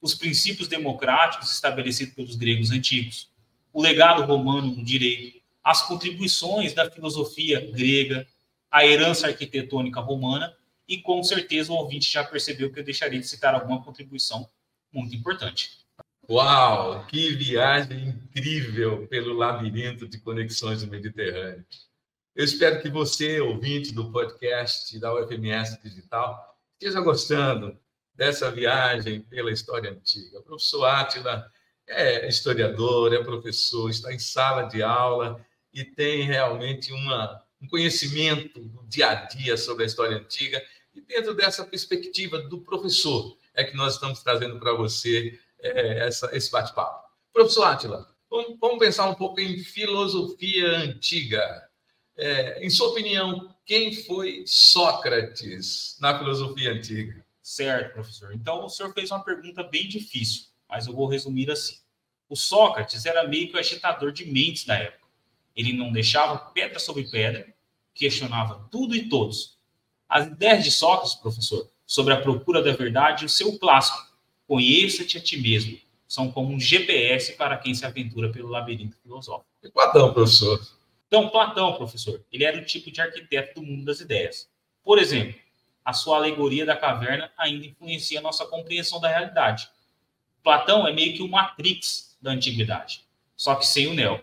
os 0.00 0.14
princípios 0.14 0.68
democráticos 0.68 1.50
estabelecidos 1.52 2.14
pelos 2.14 2.36
gregos 2.36 2.70
antigos, 2.70 3.30
o 3.72 3.82
legado 3.82 4.22
romano 4.22 4.68
no 4.68 4.84
direito, 4.84 5.40
as 5.62 5.82
contribuições 5.82 6.74
da 6.74 6.90
filosofia 6.90 7.70
grega, 7.72 8.26
a 8.70 8.86
herança 8.86 9.26
arquitetônica 9.26 10.00
romana 10.00 10.54
e 10.86 10.98
com 10.98 11.22
certeza 11.22 11.72
o 11.72 11.76
ouvinte 11.76 12.12
já 12.12 12.22
percebeu 12.22 12.70
que 12.70 12.80
eu 12.80 12.84
deixaria 12.84 13.18
de 13.18 13.26
citar 13.26 13.54
alguma 13.54 13.82
contribuição 13.82 14.48
muito 14.92 15.14
importante. 15.14 15.83
Uau, 16.28 17.04
que 17.06 17.34
viagem 17.34 18.08
incrível 18.08 19.06
pelo 19.08 19.34
labirinto 19.34 20.08
de 20.08 20.18
conexões 20.18 20.82
do 20.82 20.90
Mediterrâneo. 20.90 21.64
Eu 22.34 22.44
espero 22.44 22.80
que 22.80 22.88
você, 22.88 23.40
ouvinte 23.40 23.92
do 23.92 24.10
podcast 24.10 24.98
da 24.98 25.14
UFMS 25.14 25.78
Digital, 25.82 26.58
esteja 26.72 27.00
gostando 27.02 27.78
dessa 28.14 28.50
viagem 28.50 29.20
pela 29.20 29.52
história 29.52 29.90
antiga. 29.90 30.38
O 30.38 30.42
professor 30.42 30.86
Átila 30.86 31.46
é 31.86 32.26
historiador, 32.26 33.12
é 33.12 33.22
professor, 33.22 33.90
está 33.90 34.12
em 34.12 34.18
sala 34.18 34.62
de 34.62 34.82
aula 34.82 35.44
e 35.74 35.84
tem 35.84 36.22
realmente 36.22 36.90
uma, 36.90 37.42
um 37.60 37.68
conhecimento 37.68 38.60
do 38.60 38.82
dia 38.86 39.10
a 39.10 39.14
dia 39.26 39.58
sobre 39.58 39.82
a 39.82 39.86
história 39.86 40.16
antiga. 40.16 40.64
E 40.94 41.02
dentro 41.02 41.34
dessa 41.34 41.66
perspectiva 41.66 42.40
do 42.40 42.62
professor, 42.62 43.36
é 43.52 43.62
que 43.62 43.76
nós 43.76 43.94
estamos 43.94 44.22
trazendo 44.22 44.58
para 44.58 44.72
você 44.72 45.38
é, 45.64 46.06
essa, 46.06 46.30
esse 46.36 46.50
bate-papo. 46.50 47.08
Professor 47.32 47.64
Átila, 47.64 48.06
vamos, 48.30 48.58
vamos, 48.60 48.78
pensar 48.78 49.08
um 49.08 49.14
pouco 49.14 49.40
em 49.40 49.58
filosofia 49.58 50.68
antiga. 50.78 51.68
É, 52.16 52.64
em 52.64 52.70
sua 52.70 52.88
opinião, 52.88 53.52
quem 53.64 53.92
foi 53.92 54.44
Sócrates 54.46 55.96
na 56.00 56.16
filosofia 56.18 56.72
antiga? 56.72 57.24
Certo, 57.42 57.94
professor. 57.94 58.32
Então, 58.32 58.64
o 58.64 58.68
senhor 58.68 58.92
fez 58.92 59.10
uma 59.10 59.24
pergunta 59.24 59.62
bem 59.62 59.88
difícil, 59.88 60.44
mas 60.68 60.86
eu 60.86 60.94
vou 60.94 61.06
resumir 61.06 61.50
assim. 61.50 61.78
O 62.28 62.36
Sócrates 62.36 63.04
era 63.04 63.26
meio 63.26 63.48
que 63.48 63.56
o 63.56 63.58
agitador 63.58 64.12
de 64.12 64.24
mentes 64.24 64.64
da 64.64 64.76
época. 64.76 65.08
Ele 65.56 65.72
não 65.72 65.92
deixava 65.92 66.38
pedra 66.38 66.78
sobre 66.78 67.04
pedra, 67.04 67.46
questionava 67.94 68.68
tudo 68.70 68.94
e 68.94 69.08
todos. 69.08 69.58
As 70.08 70.26
ideias 70.26 70.64
de 70.64 70.70
Sócrates, 70.70 71.14
professor, 71.14 71.70
sobre 71.86 72.14
a 72.14 72.20
procura 72.20 72.62
da 72.62 72.72
verdade 72.72 73.24
o 73.24 73.28
seu 73.28 73.58
clássico, 73.58 74.13
conheça-te 74.46 75.18
a 75.18 75.20
ti 75.20 75.36
mesmo, 75.36 75.78
são 76.06 76.30
como 76.30 76.52
um 76.52 76.60
GPS 76.60 77.32
para 77.36 77.56
quem 77.56 77.74
se 77.74 77.84
aventura 77.84 78.30
pelo 78.30 78.48
labirinto 78.48 78.96
filosófico. 79.02 79.46
E 79.62 79.70
Platão, 79.70 80.12
professor? 80.12 80.60
Então, 81.06 81.28
Platão, 81.28 81.74
professor, 81.74 82.24
ele 82.32 82.44
era 82.44 82.58
o 82.58 82.64
tipo 82.64 82.90
de 82.90 83.00
arquiteto 83.00 83.60
do 83.60 83.66
mundo 83.66 83.84
das 83.84 84.00
ideias. 84.00 84.48
Por 84.82 84.98
exemplo, 84.98 85.34
a 85.84 85.92
sua 85.92 86.16
alegoria 86.16 86.64
da 86.64 86.76
caverna 86.76 87.30
ainda 87.36 87.66
influencia 87.66 88.18
a 88.18 88.22
nossa 88.22 88.46
compreensão 88.46 89.00
da 89.00 89.08
realidade. 89.08 89.68
Platão 90.42 90.86
é 90.86 90.92
meio 90.92 91.14
que 91.14 91.22
o 91.22 91.28
Matrix 91.28 92.16
da 92.20 92.30
antiguidade, 92.30 93.02
só 93.36 93.54
que 93.54 93.66
sem 93.66 93.86
o 93.86 93.94
Neo. 93.94 94.20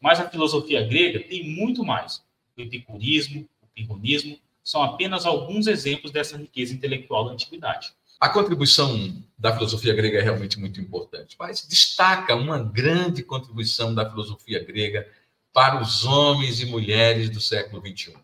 Mas 0.00 0.20
a 0.20 0.28
filosofia 0.28 0.86
grega 0.86 1.20
tem 1.20 1.44
muito 1.44 1.84
mais. 1.84 2.22
O 2.56 2.60
epicurismo, 2.60 3.48
o 3.62 3.66
pirronismo, 3.68 4.38
são 4.62 4.82
apenas 4.82 5.26
alguns 5.26 5.66
exemplos 5.66 6.10
dessa 6.10 6.36
riqueza 6.36 6.74
intelectual 6.74 7.26
da 7.26 7.32
antiguidade. 7.32 7.92
A 8.24 8.30
contribuição 8.30 9.22
da 9.36 9.52
filosofia 9.52 9.92
grega 9.92 10.18
é 10.18 10.22
realmente 10.22 10.58
muito 10.58 10.80
importante, 10.80 11.36
mas 11.38 11.68
destaca 11.68 12.34
uma 12.34 12.58
grande 12.58 13.22
contribuição 13.22 13.94
da 13.94 14.08
filosofia 14.08 14.64
grega 14.64 15.06
para 15.52 15.78
os 15.78 16.06
homens 16.06 16.58
e 16.58 16.64
mulheres 16.64 17.28
do 17.28 17.38
século 17.38 17.86
XXI. 17.86 18.14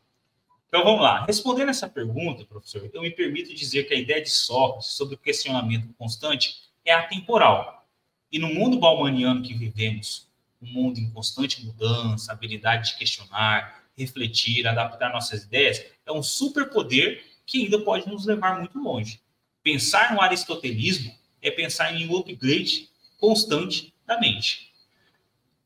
Então 0.68 0.82
vamos 0.84 1.02
lá. 1.02 1.26
Respondendo 1.26 1.68
essa 1.68 1.86
pergunta, 1.86 2.46
professor, 2.46 2.88
eu 2.90 3.02
me 3.02 3.10
permito 3.10 3.52
dizer 3.52 3.84
que 3.84 3.92
a 3.92 3.98
ideia 3.98 4.22
de 4.22 4.30
Sócrates 4.30 4.88
sobre 4.88 5.16
o 5.16 5.18
questionamento 5.18 5.92
constante 5.98 6.62
é 6.82 6.94
atemporal. 6.94 7.86
E 8.32 8.38
no 8.38 8.48
mundo 8.48 8.78
balmaniano 8.78 9.42
que 9.42 9.52
vivemos, 9.52 10.30
um 10.62 10.72
mundo 10.72 10.98
em 10.98 11.10
constante 11.10 11.62
mudança, 11.62 12.32
habilidade 12.32 12.92
de 12.92 12.96
questionar, 12.96 13.84
refletir, 13.94 14.66
adaptar 14.66 15.12
nossas 15.12 15.44
ideias, 15.44 15.84
é 16.06 16.10
um 16.10 16.22
superpoder 16.22 17.22
que 17.44 17.64
ainda 17.64 17.78
pode 17.80 18.08
nos 18.08 18.24
levar 18.24 18.58
muito 18.58 18.78
longe. 18.78 19.20
Pensar 19.62 20.14
no 20.14 20.20
aristotelismo 20.20 21.14
é 21.42 21.50
pensar 21.50 21.94
em 21.94 22.08
um 22.08 22.16
upgrade 22.16 22.88
constante 23.18 23.94
da 24.06 24.18
mente. 24.18 24.72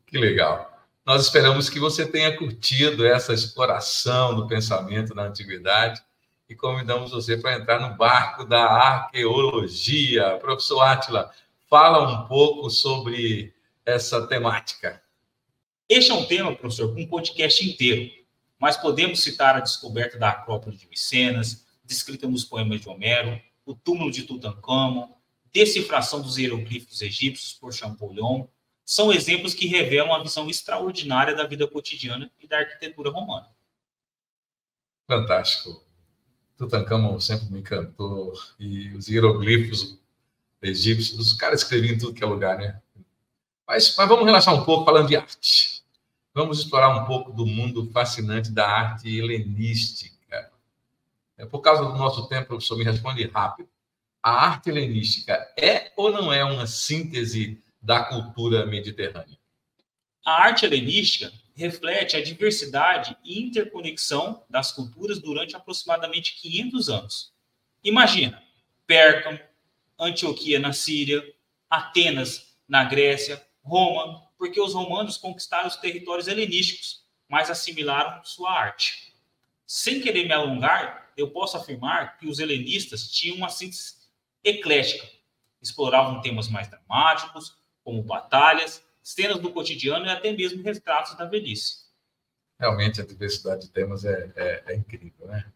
Que 0.07 0.19
legal. 0.19 0.71
Nós 1.05 1.25
esperamos 1.25 1.69
que 1.69 1.79
você 1.79 2.07
tenha 2.07 2.37
curtido 2.37 3.07
essa 3.07 3.33
exploração 3.33 4.35
do 4.35 4.47
pensamento 4.47 5.15
na 5.15 5.25
antiguidade 5.25 6.03
e 6.49 6.55
convidamos 6.55 7.11
você 7.11 7.37
para 7.37 7.57
entrar 7.57 7.81
no 7.81 7.97
barco 7.97 8.45
da 8.45 8.65
arqueologia. 8.65 10.39
Professor 10.41 10.81
Átila, 10.81 11.31
fala 11.69 12.09
um 12.09 12.27
pouco 12.27 12.71
sobre 12.71 13.55
essa 13.85 14.27
temática. 14.27 15.03
Este 15.89 16.11
é 16.11 16.15
um 16.15 16.25
tema, 16.25 16.55
professor, 16.55 16.95
com 16.95 17.03
um 17.03 17.07
podcast 17.07 17.65
inteiro 17.69 18.25
mas 18.65 18.79
podemos 18.79 19.23
citar 19.23 19.57
a 19.57 19.61
descoberta 19.61 20.19
da 20.19 20.31
Acrópole 20.31 20.75
de 20.75 20.89
Micenas, 20.89 21.67
descrita 21.85 22.27
nos 22.27 22.45
poemas 22.45 22.81
de 22.81 22.89
Homero, 22.89 23.39
o 23.65 23.75
túmulo 23.75 24.11
de 24.11 24.23
Tutankhamon, 24.23 25.15
decifração 25.53 26.21
dos 26.21 26.37
hieroglifos 26.37 27.01
egípcios 27.01 27.53
por 27.53 27.73
Champollion, 27.73 28.47
são 28.85 29.13
exemplos 29.13 29.55
que 29.55 29.67
revelam 29.67 30.09
uma 30.09 30.23
visão 30.23 30.49
extraordinária 30.49 31.35
da 31.35 31.47
vida 31.47 31.67
cotidiana 31.67 32.31
e 32.41 32.47
da 32.47 32.59
arquitetura 32.59 33.11
romana. 33.11 33.49
Fantástico. 35.07 35.83
Tutankhamon 36.57 37.19
sempre 37.21 37.47
me 37.51 37.61
encantou. 37.61 38.33
E 38.59 38.89
os 38.95 39.09
hieroglifos 39.09 39.99
egípcios, 40.63 41.19
os 41.19 41.33
caras 41.33 41.63
escreviam 41.63 41.95
em 41.95 41.99
tudo 41.99 42.15
que 42.15 42.23
é 42.23 42.27
lugar, 42.27 42.59
né? 42.59 42.81
Mas, 43.67 43.95
mas 43.97 44.09
vamos 44.09 44.25
relaxar 44.25 44.55
um 44.55 44.65
pouco 44.65 44.85
falando 44.85 45.09
de 45.09 45.17
arte. 45.17 45.83
Vamos 46.35 46.59
explorar 46.59 46.89
um 47.01 47.07
pouco 47.07 47.33
do 47.33 47.47
mundo 47.47 47.91
fascinante 47.91 48.51
da 48.51 48.69
arte 48.69 49.09
helenística. 49.09 50.14
É 51.37 51.45
por 51.45 51.61
causa 51.61 51.85
do 51.85 51.97
nosso 51.97 52.29
tempo, 52.29 52.49
professor, 52.49 52.77
me 52.77 52.85
responde 52.85 53.27
rápido. 53.27 53.69
A 54.23 54.31
arte 54.31 54.71
helenística 54.71 55.35
é 55.59 55.93
ou 55.97 56.11
não 56.11 56.33
é 56.33 56.45
uma 56.45 56.67
síntese 56.67 57.63
da 57.83 58.05
cultura 58.05 58.65
mediterrânea? 58.65 59.39
A 60.25 60.43
arte 60.45 60.65
helenística 60.65 61.33
reflete 61.55 62.17
a 62.17 62.23
diversidade 62.23 63.17
e 63.23 63.41
interconexão 63.43 64.43
das 64.49 64.73
culturas 64.73 65.19
durante 65.19 65.55
aproximadamente 65.55 66.41
500 66.41 66.89
anos. 66.89 67.33
Imagina, 67.83 68.43
Pérgamo, 68.87 69.39
Antioquia 69.99 70.59
na 70.59 70.73
Síria, 70.73 71.23
Atenas 71.69 72.57
na 72.67 72.85
Grécia, 72.85 73.45
Roma 73.63 74.25
porque 74.39 74.61
os 74.61 74.75
romanos 74.75 75.17
conquistaram 75.17 75.69
os 75.69 75.77
territórios 75.77 76.29
helenísticos, 76.29 77.05
mas 77.29 77.51
assimilaram 77.51 78.23
sua 78.25 78.53
arte. 78.53 79.15
Sem 79.67 80.01
querer 80.01 80.27
me 80.27 80.33
alongar, 80.33 81.04
eu 81.17 81.31
posso 81.31 81.57
afirmar 81.57 82.19
que 82.19 82.27
os 82.27 82.39
helenistas 82.39 83.11
tinham 83.11 83.37
uma 83.37 83.49
síntese 83.49 83.95
eclética. 84.43 85.07
Exploravam 85.61 86.21
temas 86.21 86.49
mais 86.49 86.69
dramáticos, 86.69 87.57
como 87.83 88.03
batalhas, 88.03 88.85
cenas 89.03 89.39
do 89.39 89.51
cotidiano 89.51 90.07
e 90.07 90.11
até 90.11 90.33
mesmo 90.33 90.63
retratos 90.63 91.17
da 91.17 91.25
velhice. 91.25 91.85
Realmente 92.59 93.01
a 93.01 93.07
diversidade 93.07 93.67
de 93.67 93.73
temas 93.73 94.05
é, 94.05 94.33
é, 94.37 94.65
é 94.69 94.77
incrível, 94.77 95.27
né? 95.27 95.53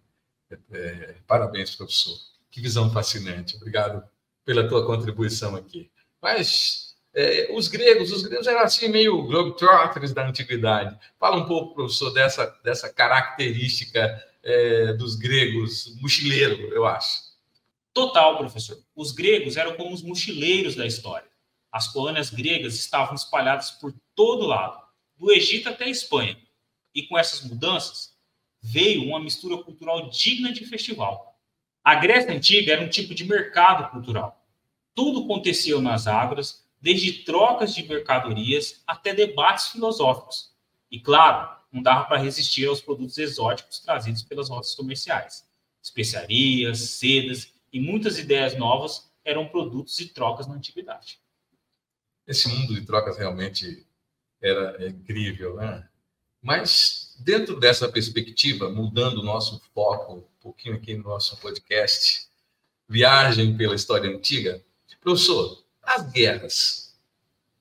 É, 0.50 0.56
é 0.72 1.16
parabéns, 1.26 1.74
professor. 1.74 2.16
Que 2.50 2.60
visão 2.60 2.90
fascinante. 2.92 3.56
Obrigado 3.56 4.02
pela 4.44 4.68
tua 4.68 4.86
contribuição 4.86 5.54
aqui. 5.56 5.90
Mas 6.20 6.96
é, 7.14 7.48
os 7.52 7.68
gregos, 7.68 8.12
os 8.12 8.22
gregos 8.22 8.46
eram 8.46 8.60
assim 8.60 8.88
meio 8.88 9.22
globetrotters 9.22 10.12
da 10.12 10.26
antiguidade. 10.26 10.98
Fala 11.18 11.36
um 11.36 11.46
pouco, 11.46 11.74
professor, 11.74 12.10
dessa, 12.12 12.46
dessa 12.62 12.92
característica 12.92 14.24
é, 14.48 14.92
dos 14.94 15.14
gregos, 15.14 15.94
mochileiro, 16.00 16.72
eu 16.72 16.86
acho. 16.86 17.28
Total, 17.92 18.38
professor. 18.38 18.78
Os 18.96 19.12
gregos 19.12 19.56
eram 19.56 19.76
como 19.76 19.92
os 19.92 20.02
mochileiros 20.02 20.74
da 20.74 20.86
história. 20.86 21.28
As 21.70 21.88
colônias 21.88 22.30
gregas 22.30 22.74
estavam 22.74 23.14
espalhadas 23.14 23.72
por 23.72 23.94
todo 24.14 24.46
lado, 24.46 24.80
do 25.18 25.30
Egito 25.30 25.68
até 25.68 25.84
a 25.84 25.90
Espanha. 25.90 26.38
E 26.94 27.02
com 27.02 27.18
essas 27.18 27.42
mudanças, 27.42 28.16
veio 28.60 29.04
uma 29.04 29.20
mistura 29.20 29.62
cultural 29.62 30.08
digna 30.08 30.50
de 30.50 30.64
festival. 30.64 31.38
A 31.84 31.94
Grécia 31.96 32.32
Antiga 32.32 32.72
era 32.72 32.82
um 32.82 32.88
tipo 32.88 33.14
de 33.14 33.24
mercado 33.24 33.90
cultural. 33.90 34.46
Tudo 34.94 35.24
acontecia 35.24 35.78
nas 35.80 36.06
águas, 36.06 36.66
desde 36.80 37.24
trocas 37.24 37.74
de 37.74 37.82
mercadorias 37.86 38.82
até 38.86 39.12
debates 39.12 39.68
filosóficos. 39.68 40.54
E, 40.90 40.98
claro, 40.98 41.57
não 41.72 41.82
dava 41.82 42.04
para 42.04 42.18
resistir 42.18 42.66
aos 42.66 42.80
produtos 42.80 43.18
exóticos 43.18 43.80
trazidos 43.80 44.22
pelas 44.22 44.48
rotas 44.48 44.74
comerciais. 44.74 45.46
Especiarias, 45.82 46.78
sedas 46.78 47.52
e 47.72 47.80
muitas 47.80 48.18
ideias 48.18 48.56
novas 48.56 49.10
eram 49.24 49.46
produtos 49.48 49.98
e 50.00 50.08
trocas 50.08 50.46
na 50.46 50.54
antiguidade. 50.54 51.20
Esse 52.26 52.48
mundo 52.48 52.74
de 52.74 52.82
trocas 52.84 53.16
realmente 53.16 53.86
era 54.40 54.88
incrível, 54.88 55.56
né? 55.56 55.88
Mas 56.40 57.16
dentro 57.18 57.58
dessa 57.58 57.88
perspectiva, 57.88 58.70
mudando 58.70 59.18
o 59.18 59.24
nosso 59.24 59.60
foco 59.74 60.14
um 60.14 60.24
pouquinho 60.40 60.76
aqui 60.76 60.94
no 60.94 61.04
nosso 61.04 61.36
podcast, 61.38 62.28
viagem 62.88 63.56
pela 63.56 63.74
história 63.74 64.08
antiga, 64.08 64.62
professor, 65.00 65.64
as 65.82 66.10
guerras, 66.10 66.94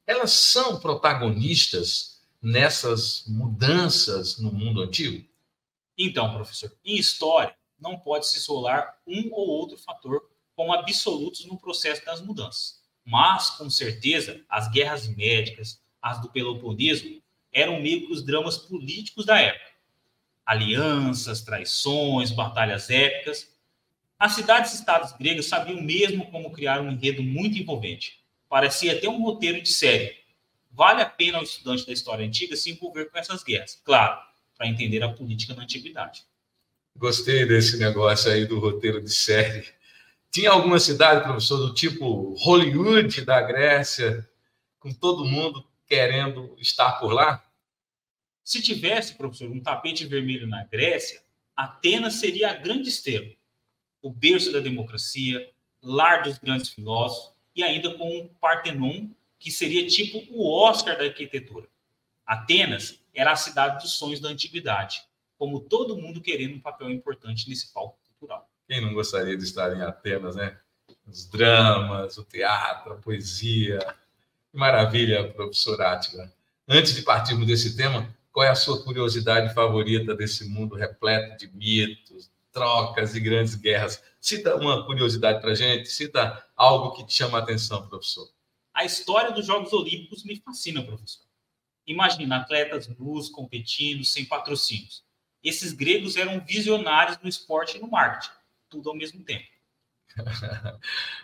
elas 0.05 0.31
são 0.31 0.79
protagonistas 0.79 2.16
nessas 2.41 3.25
mudanças 3.27 4.37
no 4.37 4.51
mundo 4.51 4.81
antigo? 4.81 5.27
Então, 5.97 6.33
professor, 6.33 6.71
em 6.85 6.97
história, 6.97 7.55
não 7.79 7.97
pode 7.97 8.27
se 8.27 8.37
isolar 8.37 8.99
um 9.05 9.29
ou 9.31 9.47
outro 9.47 9.77
fator 9.77 10.21
como 10.55 10.73
absolutos 10.73 11.45
no 11.45 11.57
processo 11.57 12.03
das 12.05 12.21
mudanças. 12.21 12.81
Mas, 13.05 13.51
com 13.51 13.69
certeza, 13.69 14.41
as 14.49 14.69
guerras 14.69 15.07
médicas, 15.07 15.81
as 16.01 16.19
do 16.21 16.29
Peloponeso, 16.29 17.21
eram 17.51 17.81
meio 17.81 18.05
que 18.05 18.11
os 18.11 18.23
dramas 18.23 18.57
políticos 18.57 19.25
da 19.25 19.39
época. 19.39 19.71
Alianças, 20.45 21.41
traições, 21.41 22.31
batalhas 22.31 22.89
épicas. 22.89 23.55
As 24.19 24.33
cidades-estados 24.33 25.13
gregas 25.13 25.45
sabiam 25.45 25.81
mesmo 25.81 26.29
como 26.31 26.51
criar 26.51 26.81
um 26.81 26.91
enredo 26.91 27.21
muito 27.23 27.57
envolvente. 27.57 28.19
Parecia 28.49 28.93
até 28.93 29.07
um 29.07 29.21
roteiro 29.21 29.61
de 29.61 29.69
série. 29.69 30.15
Vale 30.77 31.01
a 31.01 31.09
pena 31.09 31.39
ao 31.39 31.43
estudante 31.43 31.87
da 31.87 31.91
história 31.91 32.23
antiga 32.23 32.55
se 32.55 32.69
envolver 32.69 33.05
com 33.05 33.17
essas 33.17 33.43
guerras, 33.43 33.81
claro, 33.83 34.21
para 34.55 34.67
entender 34.67 35.01
a 35.01 35.11
política 35.11 35.55
na 35.55 35.63
antiguidade. 35.63 36.23
Gostei 36.95 37.47
desse 37.47 37.77
negócio 37.77 38.31
aí 38.31 38.45
do 38.45 38.59
roteiro 38.59 39.01
de 39.01 39.09
série. 39.09 39.67
Tinha 40.29 40.51
alguma 40.51 40.79
cidade, 40.79 41.23
professor, 41.23 41.57
do 41.57 41.73
tipo 41.73 42.35
Hollywood 42.35 43.21
da 43.21 43.41
Grécia, 43.41 44.29
com 44.77 44.93
todo 44.93 45.25
mundo 45.25 45.67
querendo 45.87 46.55
estar 46.59 46.99
por 46.99 47.11
lá? 47.11 47.43
Se 48.43 48.61
tivesse, 48.61 49.15
professor, 49.15 49.49
um 49.49 49.59
tapete 49.59 50.05
vermelho 50.05 50.45
na 50.45 50.63
Grécia, 50.63 51.23
Atenas 51.55 52.15
seria 52.15 52.51
a 52.51 52.53
grande 52.53 52.89
estrela, 52.89 53.31
o 53.99 54.11
berço 54.11 54.51
da 54.51 54.59
democracia, 54.59 55.49
lar 55.81 56.21
dos 56.21 56.37
grandes 56.37 56.69
filósofos 56.69 57.35
e 57.55 57.63
ainda 57.63 57.95
com 57.95 58.15
um 58.15 58.27
Partenon 58.39 59.07
que 59.39 59.51
seria 59.51 59.87
tipo 59.87 60.23
o 60.31 60.49
Oscar 60.51 60.97
da 60.97 61.05
arquitetura. 61.05 61.67
Atenas 62.25 62.99
era 63.13 63.31
a 63.31 63.35
cidade 63.35 63.83
dos 63.83 63.93
sonhos 63.93 64.19
da 64.19 64.29
antiguidade, 64.29 65.01
como 65.37 65.59
todo 65.59 65.97
mundo 65.97 66.21
querendo 66.21 66.55
um 66.55 66.59
papel 66.59 66.89
importante 66.89 67.47
nesse 67.49 67.73
palco 67.73 67.97
cultural. 68.07 68.49
Quem 68.67 68.81
não 68.81 68.93
gostaria 68.93 69.37
de 69.37 69.43
estar 69.43 69.75
em 69.75 69.81
Atenas, 69.81 70.35
né? 70.35 70.57
Os 71.05 71.25
dramas, 71.25 72.17
o 72.17 72.23
teatro, 72.23 72.93
a 72.93 72.97
poesia. 72.97 73.79
Que 74.51 74.57
maravilha, 74.57 75.31
professor 75.31 75.81
Átila. 75.81 76.31
Antes 76.67 76.93
de 76.93 77.01
partirmos 77.01 77.47
desse 77.47 77.77
tema, 77.77 78.13
qual 78.31 78.45
é 78.45 78.49
a 78.49 78.55
sua 78.55 78.83
curiosidade 78.83 79.53
favorita 79.53 80.13
desse 80.13 80.47
mundo 80.49 80.75
repleto 80.75 81.37
de 81.37 81.47
mitos, 81.55 82.29
trocas 82.51 83.15
e 83.15 83.19
grandes 83.19 83.55
guerras? 83.55 84.03
Cita 84.19 84.55
uma 84.55 84.85
curiosidade 84.85 85.39
para 85.41 85.55
gente, 85.55 85.87
cita 85.87 86.45
algo 86.55 86.91
que 86.91 87.05
te 87.05 87.13
chama 87.13 87.37
a 87.37 87.41
atenção, 87.41 87.87
professor. 87.87 88.27
A 88.77 88.85
história 88.85 89.31
dos 89.31 89.47
Jogos 89.47 89.73
Olímpicos 89.73 90.23
me 90.23 90.39
fascina, 90.39 90.83
professor. 90.83 91.25
Imagina 91.87 92.37
atletas 92.37 92.87
nus 92.87 93.27
competindo 93.27 94.05
sem 94.05 94.23
patrocínios. 94.23 95.03
Esses 95.43 95.73
gregos 95.73 96.15
eram 96.15 96.39
visionários 96.45 97.17
no 97.17 97.27
esporte 97.27 97.77
e 97.77 97.81
no 97.81 97.89
marketing 97.89 98.29
tudo 98.69 98.91
ao 98.91 98.95
mesmo 98.95 99.23
tempo. 99.23 99.47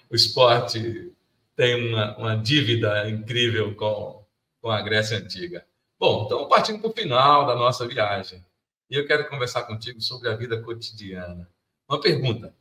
o 0.09 0.15
esporte 0.15 1.13
tem 1.55 1.89
uma, 1.89 2.17
uma, 2.17 2.35
dívida 2.35 3.07
incrível 3.07 3.75
com, 3.75 4.25
com 4.59 4.71
a 4.71 4.81
Grécia 4.81 5.17
Antiga. 5.17 5.63
Bom, 5.99 6.25
então 6.25 6.49
partindo 6.49 6.79
para 6.79 6.89
o 6.89 6.93
final 6.93 7.45
da 7.45 7.55
nossa 7.55 7.87
viagem. 7.87 8.43
E 8.89 8.95
eu 8.95 9.05
quero 9.05 9.29
conversar 9.29 9.61
contigo 9.63 10.01
sobre 10.01 10.27
a 10.27 10.35
vida 10.35 10.59
cotidiana. 10.59 11.47
Uma 11.87 12.01
pergunta, 12.01 12.51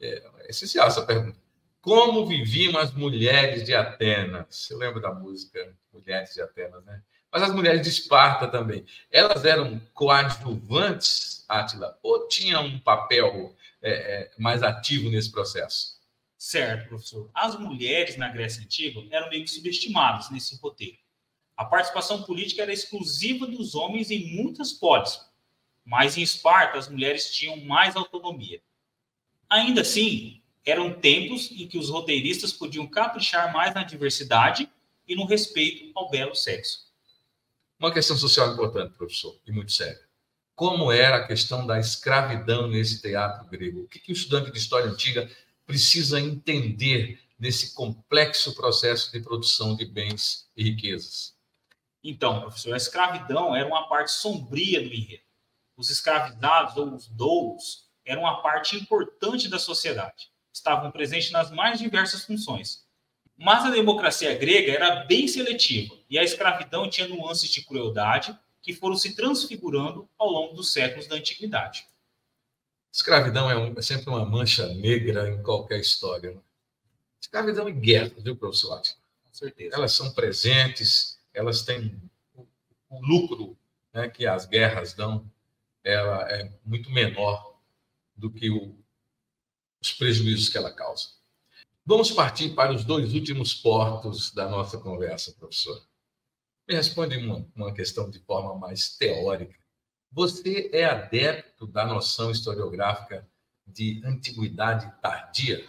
é, 0.00 0.26
é 0.40 0.50
essencial 0.50 0.88
essa 0.88 1.06
pergunta. 1.06 1.38
Como 1.84 2.24
viviam 2.24 2.78
as 2.78 2.94
mulheres 2.94 3.62
de 3.62 3.74
Atenas? 3.74 4.70
Eu 4.70 4.78
lembro 4.78 5.02
da 5.02 5.12
música 5.12 5.76
Mulheres 5.92 6.32
de 6.32 6.40
Atenas, 6.40 6.82
né? 6.82 7.02
Mas 7.30 7.42
as 7.42 7.54
mulheres 7.54 7.82
de 7.82 7.90
Esparta 7.90 8.48
também. 8.48 8.86
Elas 9.10 9.44
eram 9.44 9.78
coadjuvantes, 9.92 11.44
Átila, 11.46 11.98
ou 12.02 12.26
tinham 12.26 12.64
um 12.64 12.78
papel 12.78 13.54
é, 13.82 13.92
é, 13.92 14.30
mais 14.38 14.62
ativo 14.62 15.10
nesse 15.10 15.30
processo. 15.30 16.00
Certo, 16.38 16.88
professor. 16.88 17.30
As 17.34 17.54
mulheres 17.60 18.16
na 18.16 18.30
Grécia 18.30 18.62
Antiga 18.62 19.02
eram 19.10 19.28
meio 19.28 19.44
que 19.44 19.50
subestimadas 19.50 20.30
nesse 20.30 20.56
roteiro. 20.56 20.96
A 21.54 21.66
participação 21.66 22.22
política 22.22 22.62
era 22.62 22.72
exclusiva 22.72 23.46
dos 23.46 23.74
homens 23.74 24.10
em 24.10 24.34
muitas 24.34 24.72
polis, 24.72 25.20
mas 25.84 26.16
em 26.16 26.22
Esparta 26.22 26.78
as 26.78 26.88
mulheres 26.88 27.30
tinham 27.30 27.58
mais 27.58 27.94
autonomia. 27.94 28.62
Ainda 29.50 29.82
assim, 29.82 30.42
eram 30.64 30.92
tempos 30.92 31.50
em 31.52 31.66
que 31.66 31.78
os 31.78 31.90
roteiristas 31.90 32.52
podiam 32.52 32.86
caprichar 32.86 33.52
mais 33.52 33.74
na 33.74 33.82
diversidade 33.82 34.68
e 35.06 35.14
no 35.14 35.26
respeito 35.26 35.92
ao 35.94 36.08
belo 36.08 36.34
sexo. 36.34 36.84
Uma 37.78 37.92
questão 37.92 38.16
social 38.16 38.52
importante, 38.52 38.96
professor, 38.96 39.38
e 39.46 39.52
muito 39.52 39.72
séria 39.72 40.04
como 40.54 40.92
era 40.92 41.16
a 41.16 41.26
questão 41.26 41.66
da 41.66 41.78
escravidão 41.78 42.68
nesse 42.68 43.02
teatro 43.02 43.46
grego. 43.48 43.82
O 43.82 43.88
que, 43.88 43.98
que 43.98 44.12
o 44.12 44.14
estudante 44.14 44.52
de 44.52 44.58
história 44.58 44.90
antiga 44.90 45.28
precisa 45.66 46.20
entender 46.20 47.20
nesse 47.38 47.74
complexo 47.74 48.54
processo 48.54 49.10
de 49.10 49.20
produção 49.20 49.74
de 49.74 49.84
bens 49.84 50.48
e 50.56 50.62
riquezas? 50.62 51.34
Então, 52.02 52.40
professor, 52.40 52.74
a 52.74 52.76
escravidão 52.76 53.56
era 53.56 53.66
uma 53.66 53.88
parte 53.88 54.12
sombria 54.12 54.80
do 54.80 54.94
enredo. 54.94 55.24
Os 55.76 55.90
escravizados 55.90 56.76
ou 56.76 56.94
os 56.94 57.08
doulos 57.08 57.88
eram 58.04 58.22
uma 58.22 58.40
parte 58.42 58.76
importante 58.76 59.48
da 59.48 59.58
sociedade. 59.58 60.30
Estavam 60.54 60.92
presentes 60.92 61.32
nas 61.32 61.50
mais 61.50 61.80
diversas 61.80 62.24
funções. 62.24 62.86
Mas 63.36 63.64
a 63.64 63.70
democracia 63.70 64.32
grega 64.38 64.70
era 64.70 65.04
bem 65.04 65.26
seletiva 65.26 65.98
e 66.08 66.16
a 66.16 66.22
escravidão 66.22 66.88
tinha 66.88 67.08
nuances 67.08 67.50
de 67.50 67.62
crueldade 67.62 68.38
que 68.62 68.72
foram 68.72 68.96
se 68.96 69.16
transfigurando 69.16 70.08
ao 70.16 70.30
longo 70.30 70.54
dos 70.54 70.72
séculos 70.72 71.08
da 71.08 71.16
antiguidade. 71.16 71.84
Escravidão 72.92 73.50
é, 73.50 73.56
um, 73.56 73.74
é 73.76 73.82
sempre 73.82 74.08
uma 74.08 74.24
mancha 74.24 74.72
negra 74.74 75.28
em 75.28 75.42
qualquer 75.42 75.80
história. 75.80 76.30
Né? 76.30 76.40
Escravidão 77.20 77.68
e 77.68 77.72
guerra, 77.72 78.12
viu, 78.18 78.36
professor 78.36 78.78
Atila? 78.78 78.96
Com 79.24 79.34
certeza. 79.34 79.74
Elas 79.74 79.92
são 79.92 80.12
presentes, 80.12 81.18
elas 81.34 81.62
têm 81.62 82.00
o, 82.32 82.46
o 82.88 83.00
lucro 83.04 83.58
né, 83.92 84.08
que 84.08 84.24
as 84.24 84.46
guerras 84.46 84.94
dão, 84.94 85.28
ela 85.82 86.30
é 86.30 86.48
muito 86.64 86.88
menor 86.92 87.58
do 88.16 88.30
que 88.30 88.48
o, 88.48 88.76
os 89.84 89.92
prejuízos 89.92 90.48
que 90.48 90.56
ela 90.56 90.72
causa. 90.72 91.08
Vamos 91.84 92.10
partir 92.10 92.54
para 92.54 92.72
os 92.72 92.84
dois 92.84 93.12
últimos 93.12 93.54
portos 93.54 94.32
da 94.32 94.48
nossa 94.48 94.78
conversa, 94.78 95.32
professor. 95.32 95.86
Me 96.66 96.74
responde 96.74 97.16
uma, 97.18 97.46
uma 97.54 97.74
questão 97.74 98.08
de 98.08 98.18
forma 98.20 98.54
mais 98.58 98.96
teórica. 98.96 99.54
Você 100.10 100.70
é 100.72 100.84
adepto 100.84 101.66
da 101.66 101.84
noção 101.84 102.30
historiográfica 102.30 103.28
de 103.66 104.00
antiguidade 104.04 104.90
tardia? 105.02 105.66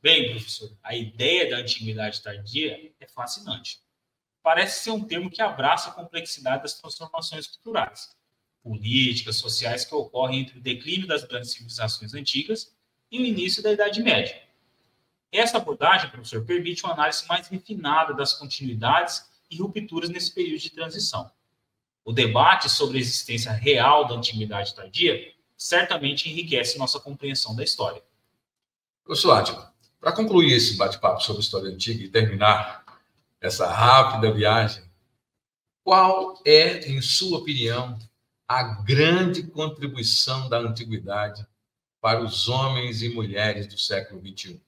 Bem, 0.00 0.30
professor, 0.30 0.70
a 0.82 0.94
ideia 0.94 1.50
da 1.50 1.56
antiguidade 1.56 2.22
tardia 2.22 2.92
é 3.00 3.06
fascinante. 3.08 3.80
Parece 4.42 4.84
ser 4.84 4.90
um 4.90 5.04
termo 5.04 5.30
que 5.30 5.42
abraça 5.42 5.90
a 5.90 5.94
complexidade 5.94 6.62
das 6.62 6.74
transformações 6.74 7.46
culturais, 7.48 8.10
políticas, 8.62 9.36
sociais 9.36 9.84
que 9.84 9.94
ocorrem 9.94 10.40
entre 10.40 10.58
o 10.58 10.62
declínio 10.62 11.08
das 11.08 11.24
grandes 11.24 11.52
civilizações 11.52 12.14
antigas 12.14 12.73
e 13.14 13.20
o 13.20 13.24
início 13.24 13.62
da 13.62 13.72
Idade 13.72 14.02
Média. 14.02 14.36
Essa 15.30 15.58
abordagem, 15.58 16.10
professor, 16.10 16.44
permite 16.44 16.82
uma 16.82 16.94
análise 16.94 17.24
mais 17.28 17.46
refinada 17.46 18.12
das 18.12 18.34
continuidades 18.34 19.24
e 19.48 19.56
rupturas 19.56 20.10
nesse 20.10 20.34
período 20.34 20.60
de 20.60 20.70
transição. 20.70 21.30
O 22.04 22.12
debate 22.12 22.68
sobre 22.68 22.98
a 22.98 23.00
existência 23.00 23.52
real 23.52 24.08
da 24.08 24.16
antiguidade 24.16 24.74
tardia 24.74 25.32
certamente 25.56 26.28
enriquece 26.28 26.76
nossa 26.76 26.98
compreensão 26.98 27.54
da 27.54 27.62
história. 27.62 28.02
Professor 29.04 29.30
Átila, 29.38 29.72
para 30.00 30.10
concluir 30.10 30.52
esse 30.52 30.76
bate-papo 30.76 31.20
sobre 31.22 31.40
história 31.40 31.70
antiga 31.70 32.02
e 32.02 32.08
terminar 32.08 32.84
essa 33.40 33.70
rápida 33.70 34.32
viagem, 34.32 34.82
qual 35.84 36.42
é, 36.44 36.80
em 36.88 37.00
sua 37.00 37.38
opinião, 37.38 37.96
a 38.48 38.82
grande 38.82 39.44
contribuição 39.44 40.48
da 40.48 40.58
antiguidade 40.58 41.46
para 42.04 42.22
os 42.22 42.50
homens 42.50 43.00
e 43.00 43.08
mulheres 43.08 43.66
do 43.66 43.78
século 43.78 44.20
XXI? 44.20 44.60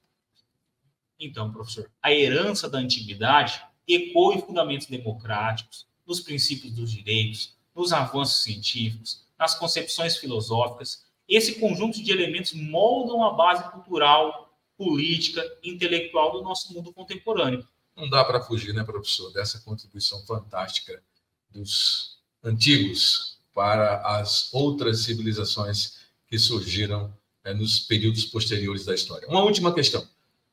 Então, 1.21 1.53
professor, 1.53 1.91
a 2.03 2.11
herança 2.11 2.67
da 2.67 2.79
antiguidade 2.79 3.63
ecoa 3.87 4.35
em 4.35 4.41
fundamentos 4.41 4.87
democráticos, 4.87 5.87
nos 6.07 6.19
princípios 6.19 6.73
dos 6.73 6.91
direitos, 6.91 7.55
nos 7.75 7.93
avanços 7.93 8.43
científicos, 8.43 9.27
nas 9.39 9.55
concepções 9.55 10.17
filosóficas. 10.17 11.05
Esse 11.29 11.61
conjunto 11.61 12.03
de 12.03 12.11
elementos 12.11 12.55
moldam 12.55 13.23
a 13.23 13.35
base 13.35 13.71
cultural, 13.71 14.59
política, 14.75 15.45
intelectual 15.63 16.33
do 16.33 16.43
nosso 16.43 16.73
mundo 16.73 16.91
contemporâneo. 16.91 17.69
Não 17.95 18.09
dá 18.09 18.25
para 18.25 18.41
fugir, 18.41 18.73
né, 18.73 18.83
professor, 18.83 19.31
dessa 19.35 19.61
contribuição 19.61 20.25
fantástica 20.25 21.03
dos 21.51 22.19
antigos 22.43 23.39
para 23.53 24.01
as 24.21 24.51
outras 24.55 25.01
civilizações 25.01 25.99
que 26.27 26.39
surgiram 26.39 27.15
né, 27.47 27.55
nos 27.55 27.79
períodos 27.79 28.25
posteriores 28.25 28.85
da 28.85 28.95
história. 28.95 29.29
Uma 29.29 29.45
última 29.45 29.73
questão. 29.73 30.07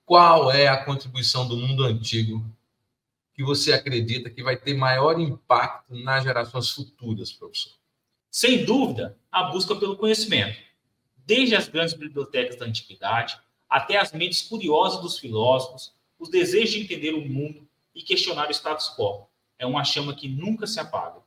Qual 0.05 0.51
é 0.51 0.67
a 0.67 0.85
contribuição 0.85 1.47
do 1.47 1.57
mundo 1.57 1.83
antigo 1.83 2.45
que 3.33 3.43
você 3.43 3.73
acredita 3.73 4.29
que 4.29 4.43
vai 4.43 4.55
ter 4.55 4.75
maior 4.75 5.19
impacto 5.19 5.95
nas 5.95 6.23
gerações 6.23 6.69
futuras, 6.69 7.31
professor? 7.31 7.73
Sem 8.29 8.63
dúvida, 8.63 9.17
a 9.31 9.45
busca 9.45 9.75
pelo 9.75 9.97
conhecimento. 9.97 10.59
Desde 11.25 11.55
as 11.55 11.67
grandes 11.67 11.95
bibliotecas 11.95 12.57
da 12.57 12.65
antiguidade 12.65 13.39
até 13.67 13.97
as 13.97 14.11
mentes 14.11 14.43
curiosas 14.43 15.01
dos 15.01 15.17
filósofos, 15.17 15.95
os 16.19 16.29
desejos 16.29 16.71
de 16.71 16.81
entender 16.81 17.15
o 17.15 17.27
mundo 17.27 17.67
e 17.95 18.03
questionar 18.03 18.49
o 18.49 18.51
status 18.51 18.93
quo. 18.95 19.27
É 19.57 19.65
uma 19.65 19.83
chama 19.83 20.15
que 20.15 20.27
nunca 20.27 20.67
se 20.67 20.79
apaga. 20.79 21.21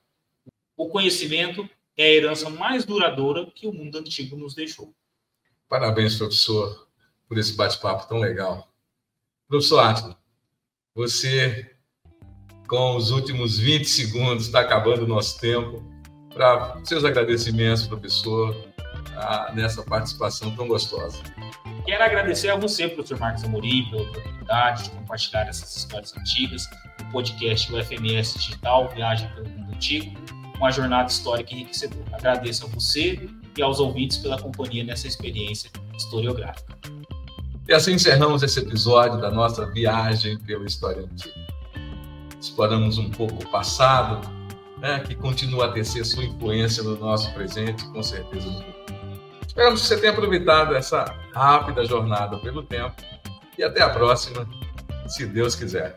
O 0.77 0.89
conhecimento 0.89 1.69
é 1.97 2.05
a 2.05 2.13
herança 2.13 2.49
mais 2.51 2.85
duradoura 2.85 3.51
que 3.51 3.67
o 3.67 3.73
mundo 3.73 3.99
antigo 3.99 4.37
nos 4.37 4.55
deixou. 4.55 4.95
Parabéns, 5.69 6.17
professor, 6.17 6.87
por 7.29 7.37
esse 7.39 7.55
bate-papo 7.55 8.07
tão 8.09 8.19
legal. 8.19 8.69
Professor 9.49 9.81
Atila, 9.81 10.17
você, 10.95 11.75
com 12.69 12.97
os 12.97 13.11
últimos 13.11 13.59
20 13.59 13.85
segundos, 13.85 14.47
está 14.47 14.61
acabando 14.61 15.05
o 15.05 15.09
nosso 15.09 15.39
tempo. 15.41 15.85
Para 16.33 16.85
seus 16.85 17.05
agradecimentos, 17.05 17.87
professor, 17.87 18.55
nessa 19.55 19.83
participação 19.83 20.55
tão 20.55 20.69
gostosa. 20.69 21.19
Quero 21.85 22.05
agradecer 22.05 22.51
a 22.51 22.57
você, 22.57 22.89
professor 22.89 23.19
Marcos 23.19 23.43
Amorim, 23.45 23.89
pela 23.91 24.03
oportunidade 24.03 24.85
de 24.85 24.91
compartilhar 24.91 25.49
essas 25.49 25.77
histórias 25.77 26.17
antigas 26.17 26.69
no 27.03 27.11
podcast 27.11 27.73
UFMS 27.73 28.39
Digital, 28.39 28.89
Viagem 28.91 29.29
pelo 29.35 29.49
Mundo 29.49 29.75
Antigo, 29.75 30.15
uma 30.57 30.71
jornada 30.71 31.09
histórica 31.09 31.55
enriquecedora. 31.55 32.05
Agradeço 32.13 32.67
a 32.67 32.69
você 32.69 33.29
e 33.57 33.63
aos 33.63 33.81
ouvintes 33.81 34.19
pela 34.19 34.41
companhia 34.41 34.85
nessa 34.85 35.07
experiência 35.07 35.71
historiográfica. 35.97 36.77
E 37.69 37.73
assim 37.73 37.95
encerramos 37.95 38.43
esse 38.43 38.61
episódio 38.61 39.21
da 39.21 39.31
nossa 39.31 39.67
viagem 39.67 40.39
pela 40.39 40.65
história 40.65 41.03
antiga. 41.03 41.35
Exploramos 42.41 42.99
um 42.99 43.11
pouco 43.11 43.43
o 43.43 43.51
passado, 43.51 44.21
né, 44.79 45.01
que 45.01 45.15
continua 45.15 45.67
a 45.67 45.73
ter 45.73 45.85
sua 45.85 46.25
influência 46.25 46.83
no 46.83 46.97
nosso 46.97 47.33
presente, 47.35 47.85
com 47.87 48.03
certeza 48.03 48.47
no 48.47 48.63
futuro. 48.63 48.77
Esperamos 49.47 49.81
que 49.81 49.89
você 49.89 49.99
tenha 49.99 50.13
aproveitado 50.13 50.77
essa 50.77 51.05
rápida 51.33 51.85
jornada 51.85 52.37
pelo 52.39 52.63
tempo 52.63 52.95
e 53.59 53.65
até 53.65 53.83
a 53.83 53.89
próxima, 53.89 54.47
se 55.09 55.27
Deus 55.27 55.55
quiser. 55.55 55.97